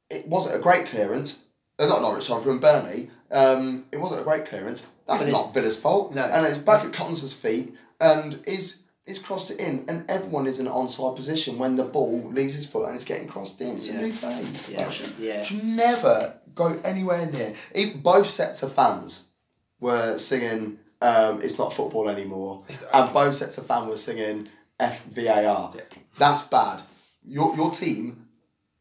[0.09, 1.41] it wasn't a great clearance.
[1.79, 3.11] Uh, not Norwich, sorry, from Burnley.
[3.31, 4.87] Um, it wasn't a great clearance.
[5.07, 6.15] That's not Villa's fault.
[6.15, 6.25] No.
[6.25, 10.59] And it's back at Cottons's feet and is is crossed it in and everyone is
[10.61, 13.77] in an onside position when the ball leaves his foot and it's getting crossed in.
[13.77, 13.95] It's Yeah.
[13.99, 14.69] a new phase.
[14.69, 14.85] Yeah.
[14.85, 15.43] That should, Yeah.
[15.43, 17.55] should never go anywhere near.
[17.75, 19.25] Even both sets of fans
[19.81, 24.47] were singing um, "It's not football anymore," and both sets of fans were singing
[24.79, 25.81] "FVAR." Yeah.
[26.19, 26.83] That's bad.
[27.25, 28.29] Your your team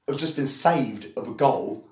[0.08, 1.86] have just been saved of a goal,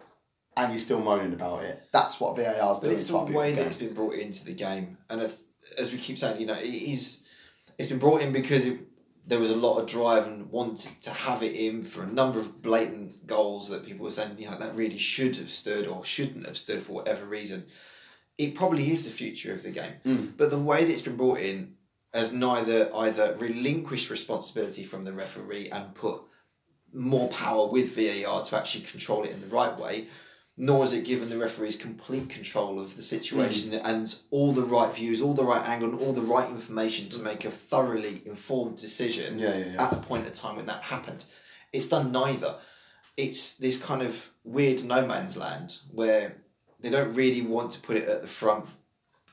[0.58, 1.82] and you're still moaning about it.
[1.94, 2.98] That's what VAR's But doing.
[3.00, 5.36] it's the way that it's been brought into the game, and if,
[5.78, 7.20] as we keep saying, you know, it is.
[7.78, 8.80] It's been brought in because it,
[9.28, 12.40] there was a lot of drive and wanted to have it in for a number
[12.40, 16.04] of blatant goals that people were saying, you know, that really should have stood or
[16.04, 17.66] shouldn't have stood for whatever reason.
[18.38, 20.38] It probably is the future of the game, Mm.
[20.38, 21.74] but the way that it's been brought in
[22.14, 26.22] has neither either relinquished responsibility from the referee and put
[26.94, 30.08] more power with VAR to actually control it in the right way,
[30.60, 33.82] nor is it given the referees complete control of the situation mm.
[33.84, 37.20] and all the right views, all the right angle, and all the right information to
[37.20, 39.84] make a thoroughly informed decision Yeah, yeah, yeah.
[39.84, 41.26] at the point of time when that happened.
[41.72, 42.56] It's done neither.
[43.16, 46.38] It's this kind of weird no man's land where
[46.80, 48.66] they don't really want to put it at the front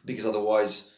[0.05, 0.91] because otherwise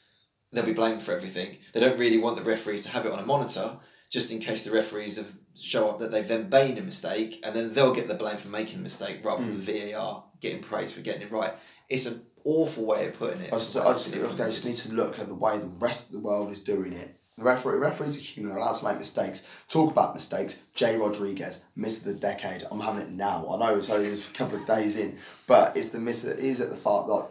[0.52, 1.58] they'll be blamed for everything.
[1.72, 3.78] They don't really want the referees to have it on a monitor
[4.10, 7.54] just in case the referees have show up that they've then made a mistake and
[7.54, 9.92] then they'll get the blame for making the mistake rather than hmm.
[9.92, 11.52] VAR getting praise for getting it right.
[11.88, 13.52] It's an awful way of putting it.
[13.52, 16.12] I just, I just, I just need to look at the way the rest of
[16.12, 17.16] the world is doing it.
[17.36, 19.42] The referee, referees are human, they're allowed to make mistakes.
[19.68, 20.62] Talk about mistakes.
[20.74, 22.64] Jay Rodriguez, miss of the decade.
[22.70, 23.46] I'm having it now.
[23.50, 26.60] I know it's only a couple of days in, but it's the miss that is
[26.62, 27.28] at the fact that.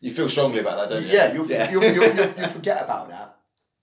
[0.00, 1.10] You feel strongly about that, don't you?
[1.10, 3.36] yeah, you'll, You'll, you'll, you'll, you'll forget about that.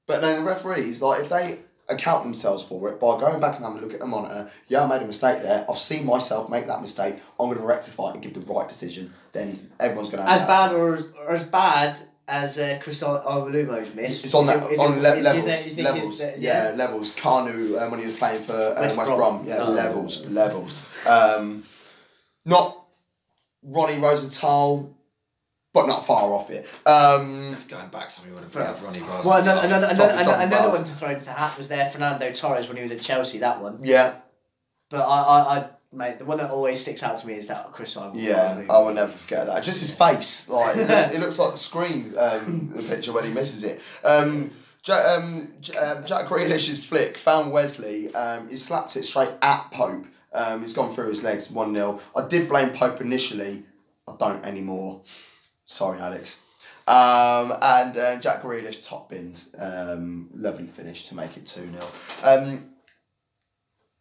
[0.08, 1.60] But then the referees, like if they
[1.90, 4.84] account themselves for it by going back and having a look at the monitor, yeah,
[4.84, 5.66] I made a mistake there.
[5.70, 7.16] I've seen myself make that mistake.
[7.40, 9.14] I'm going to rectify it and give the right decision.
[9.32, 13.94] Then everyone's going to as bad or as, or as bad as uh, Chris Iwelumo's
[13.94, 14.24] miss.
[14.24, 15.44] It's on that it- on it- le- you levels.
[15.46, 16.18] think- you think levels.
[16.20, 16.72] the- yeah.
[16.76, 17.12] levels.
[17.16, 19.18] Kanu um, when he was playing for um, West, West Brom.
[19.18, 19.44] Brom.
[19.46, 19.72] Yeah, Oh.
[19.72, 20.78] levels, levels.
[21.06, 21.66] Um,
[22.46, 22.80] not
[23.62, 24.90] Ronnie Rosenthal,
[25.74, 26.66] but not far off it.
[26.86, 29.26] Um, That's going back something you want to bring up Ronnie Ross.
[29.26, 31.86] Well, another, another, Top- another, another, another one to throw into the hat was there
[31.88, 33.40] Fernando Torres when he was at Chelsea.
[33.40, 34.16] That one, yeah,
[34.90, 37.72] but I, I, I mate, the one that always sticks out to me is that
[37.72, 38.14] Chris Iwelumo.
[38.16, 38.62] yeah.
[38.70, 39.64] I will never forget that.
[39.64, 42.14] Just his face, like it, look- it looks like the screen.
[42.18, 43.82] Um, the picture when he misses it.
[44.06, 44.52] Um,
[44.84, 48.14] Jack, um, um, Jack Grealish's flick found Wesley.
[48.14, 50.06] Um, he slapped it straight at Pope.
[50.34, 52.02] Um, he's gone through his legs 1 0.
[52.16, 53.64] I did blame Pope initially.
[54.10, 55.02] I don't anymore.
[55.66, 56.40] Sorry, Alex.
[56.88, 59.50] Um, and uh, Jack Grealish top bins.
[59.58, 61.86] Um, lovely finish to make it 2 0.
[62.24, 62.70] Um,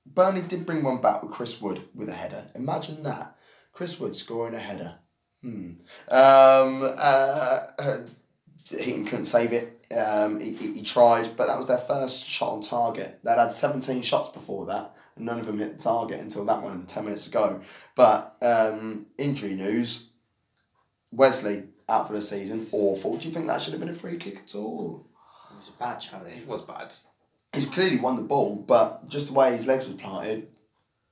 [0.05, 2.45] Burnley did bring one back with Chris Wood with a header.
[2.55, 3.37] Imagine that.
[3.73, 4.97] Chris Wood scoring a header.
[5.43, 5.73] Hmm.
[6.09, 7.99] Um, uh, uh,
[8.69, 9.87] Heaton couldn't save it.
[9.97, 13.21] Um, he, he, he tried, but that was their first shot on target.
[13.23, 16.63] They'd had 17 shots before that, and none of them hit the target until that
[16.63, 17.61] one 10 minutes ago.
[17.95, 20.09] But um, injury news
[21.13, 22.67] Wesley out for the season.
[22.73, 23.17] Awful.
[23.19, 25.07] Do you think that should have been a free kick at all?
[25.53, 26.39] It was a bad challenge.
[26.39, 26.93] It was bad.
[27.53, 30.49] He's clearly won the ball, but just the way his legs were planted,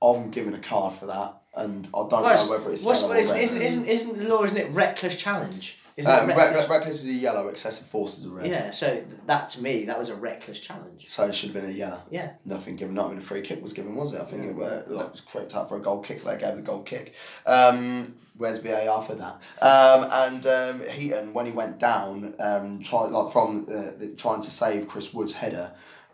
[0.01, 1.37] I'm giving a card for that.
[1.55, 4.43] And I don't Well, know whether it's what's, yellow or isn't, isn't, isn't the law,
[4.43, 5.77] isn't it reckless challenge?
[6.01, 6.61] Isn't Um, it rec- reckless?
[6.61, 8.47] rec- reckless is a yellow, excessive force is a red.
[8.49, 11.05] yeah, so th- that to me, that was a reckless challenge.
[11.07, 12.01] So it should have been a yellow.
[12.09, 12.33] Yeah.
[12.45, 14.21] Nothing given, not even a free kick was given, was it?
[14.21, 16.23] I think it, were, like, it was correct out for a goal kick.
[16.23, 17.13] They gave the goal kick.
[17.45, 19.35] Um, where's VAR for that?
[19.61, 24.41] Um, and um, Heaton, when he went down, um, try, like from uh, the, trying
[24.41, 25.71] to save Chris Wood's header,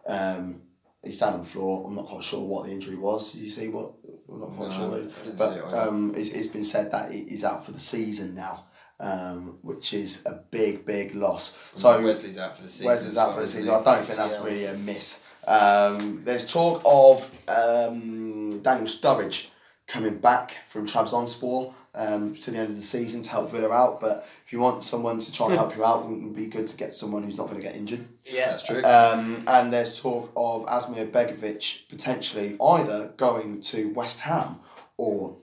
[0.08, 0.62] um,
[1.04, 1.86] he's down on the floor.
[1.88, 3.32] I'm not quite sure what the injury was.
[3.32, 3.94] Did you see what?
[4.30, 4.92] I'm not quite No, sure.
[4.94, 5.78] I didn't see it but either.
[5.90, 8.66] um, it's, it's been said that he's out for the season now.
[9.00, 11.56] Um, which is a big, big loss.
[11.76, 12.88] So Wesley's out for the season.
[12.88, 13.72] Wesley's out for the season.
[13.72, 15.22] I don't think that's really a miss.
[15.46, 19.48] Um, there's talk of um, Daniel Sturridge
[19.88, 24.00] coming back from Trabzonspor um, to the end of the season to help Villa out.
[24.00, 26.68] But if you want someone to try and help you out, it wouldn't be good
[26.68, 28.06] to get someone who's not going to get injured?
[28.26, 28.84] Yeah, That's true.
[28.84, 34.60] Um, and there's talk of Asmir Begovic potentially either going to West Ham
[34.98, 35.38] or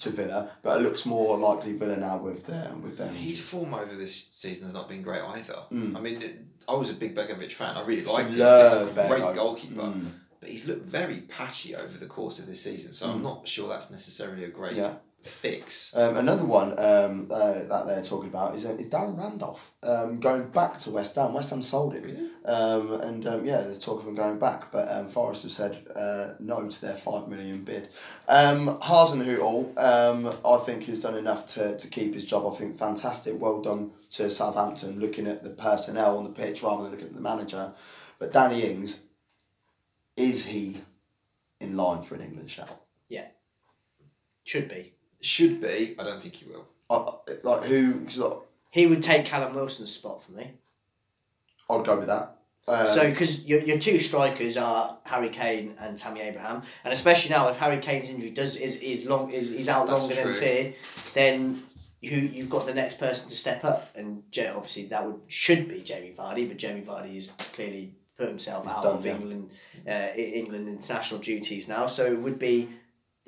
[0.00, 3.14] to Villa, but it looks more likely Villa now with their with them.
[3.14, 5.56] His form over this season has not been great either.
[5.72, 5.96] Mm.
[5.96, 6.38] I mean, it-
[6.68, 7.76] I was a big Begovic fan.
[7.76, 8.34] I really liked him.
[8.34, 9.34] He's a great Bego.
[9.34, 9.82] goalkeeper.
[9.82, 10.10] Mm.
[10.40, 13.68] But he's looked very patchy over the course of this season, so I'm not sure
[13.68, 14.94] that's necessarily a great Yeah.
[15.22, 15.94] Fix.
[15.94, 20.18] Um, another one um, uh, that they're talking about is, uh, is Darren Randolph um,
[20.18, 21.34] going back to West Ham.
[21.34, 22.04] West Ham sold him.
[22.04, 22.30] Really?
[22.46, 25.86] Um, and um, yeah, there's talk of him going back, but um, Forest have said
[25.94, 27.88] uh, no to their five million bid.
[28.28, 32.50] Um, Hasenhüttl, um, I think, has done enough to, to keep his job.
[32.50, 36.84] I think fantastic, well done to Southampton, looking at the personnel on the pitch rather
[36.84, 37.72] than looking at the manager.
[38.18, 39.04] But Danny Ings,
[40.16, 40.78] is he
[41.60, 42.84] in line for an England shout?
[43.08, 43.26] Yeah.
[44.44, 44.94] Should be.
[45.20, 45.94] Should be.
[45.98, 46.66] I don't think he will.
[46.88, 47.12] Uh,
[47.42, 48.04] like who?
[48.04, 48.38] 'cause, like,
[48.70, 50.52] He would take Callum Wilson's spot for me.
[51.68, 52.36] I'd go with that.
[52.68, 57.30] Um, So, because your, your two strikers are Harry Kane and Tammy Abraham, and especially
[57.30, 60.24] now if Harry Kane's injury does is is long is, is out longer true.
[60.32, 60.74] than feared,
[61.14, 61.62] then
[62.00, 65.68] you you've got the next person to step up, and Ja- obviously that would should
[65.68, 69.14] be Jamie Vardy, but Jamie Vardy has clearly put himself He's out done, of yeah.
[69.16, 69.50] England
[69.88, 72.68] uh, England international duties now, so it would be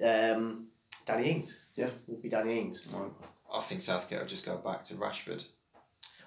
[0.05, 0.67] um,
[1.07, 1.57] Danny Ings.
[1.75, 1.91] Yeah.
[2.07, 2.83] would be Danny Ings.
[3.55, 5.45] I think Southgate will just go back to Rashford.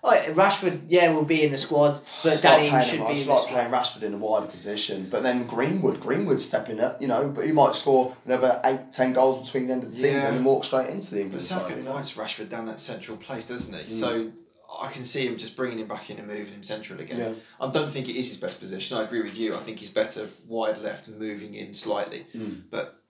[0.08, 3.14] Oh, Rashford, yeah, will be in the squad, but It's Danny Ings should him, be
[3.14, 5.08] it's in like playing Rashford in a wider position.
[5.10, 9.14] But then Greenwood, Greenwood stepping up, you know, but he might score another eight, ten
[9.14, 10.14] goals between the end of the Yeah.
[10.14, 11.62] season and walk straight into the But England side.
[11.62, 13.96] Southgate You likes Rashford down that central place, doesn't he?
[13.96, 14.00] Mm.
[14.00, 14.32] So
[14.80, 17.18] I can see him just bringing him back in and moving him central again.
[17.18, 17.34] Yeah.
[17.60, 18.98] I don't think it is his best position.
[18.98, 19.56] I agree with you.
[19.56, 22.28] I think he's better wide left, and moving in slightly.
[22.36, 22.64] Mm.
[22.70, 23.02] But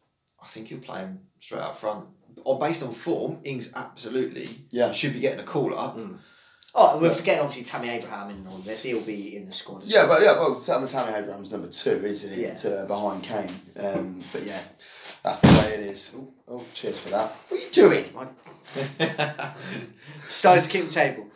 [0.42, 2.06] I think he'll play him straight up front.
[2.44, 4.92] Or based on form, Ings absolutely Yeah.
[4.92, 5.98] should be getting a call up.
[6.78, 7.14] Oh, and we're Yeah.
[7.16, 8.82] forgetting obviously Tammy Abraham in all this.
[8.84, 9.84] He'll be in the squad.
[9.84, 10.18] As Yeah, well.
[10.20, 12.42] but yeah, well, Tammy Tammy Abraham's number two, isn't he?
[12.44, 12.54] Yeah.
[12.56, 13.60] To, behind Kane.
[13.80, 14.60] Um, but yeah,
[15.24, 16.12] that's the way it is.
[16.18, 17.32] Oh, oh, cheers for that.
[17.48, 18.06] What are you doing?
[20.28, 21.28] decided to keep the table.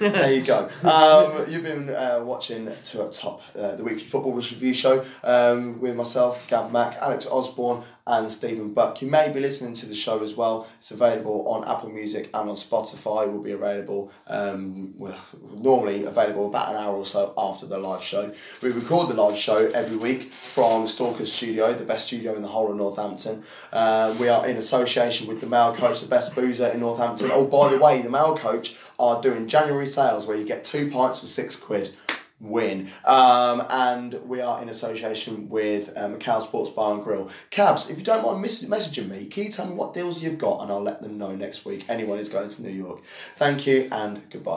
[0.00, 0.68] There you go.
[0.82, 5.78] Um, you've been uh, watching Two Up Top, uh, the weekly football review show um,
[5.78, 9.02] with myself, Gav Mack, Alex Osborne, and Stephen Buck.
[9.02, 10.66] You may be listening to the show as well.
[10.78, 13.30] It's available on Apple Music and on Spotify.
[13.30, 14.10] Will be available.
[14.26, 15.18] Um, well,
[15.54, 18.32] normally available about an hour or so after the live show.
[18.62, 22.48] We record the live show every week from Stalker's Studio, the best studio in the
[22.48, 23.44] whole of Northampton.
[23.70, 27.30] Uh, we are in association with the Mail Coach, the best boozer in Northampton.
[27.32, 30.90] Oh, by the way, the Mail Coach are doing January sales where you get two
[30.90, 31.90] pints for six quid.
[32.42, 32.88] Win.
[33.04, 37.28] Um, and we are in association with Macau Sports Bar and Grill.
[37.50, 40.38] Cabs, if you don't mind mes- messaging me, can you tell me what deals you've
[40.38, 41.84] got and I'll let them know next week.
[41.90, 43.02] Anyone is going to New York.
[43.36, 44.48] Thank you and goodbye.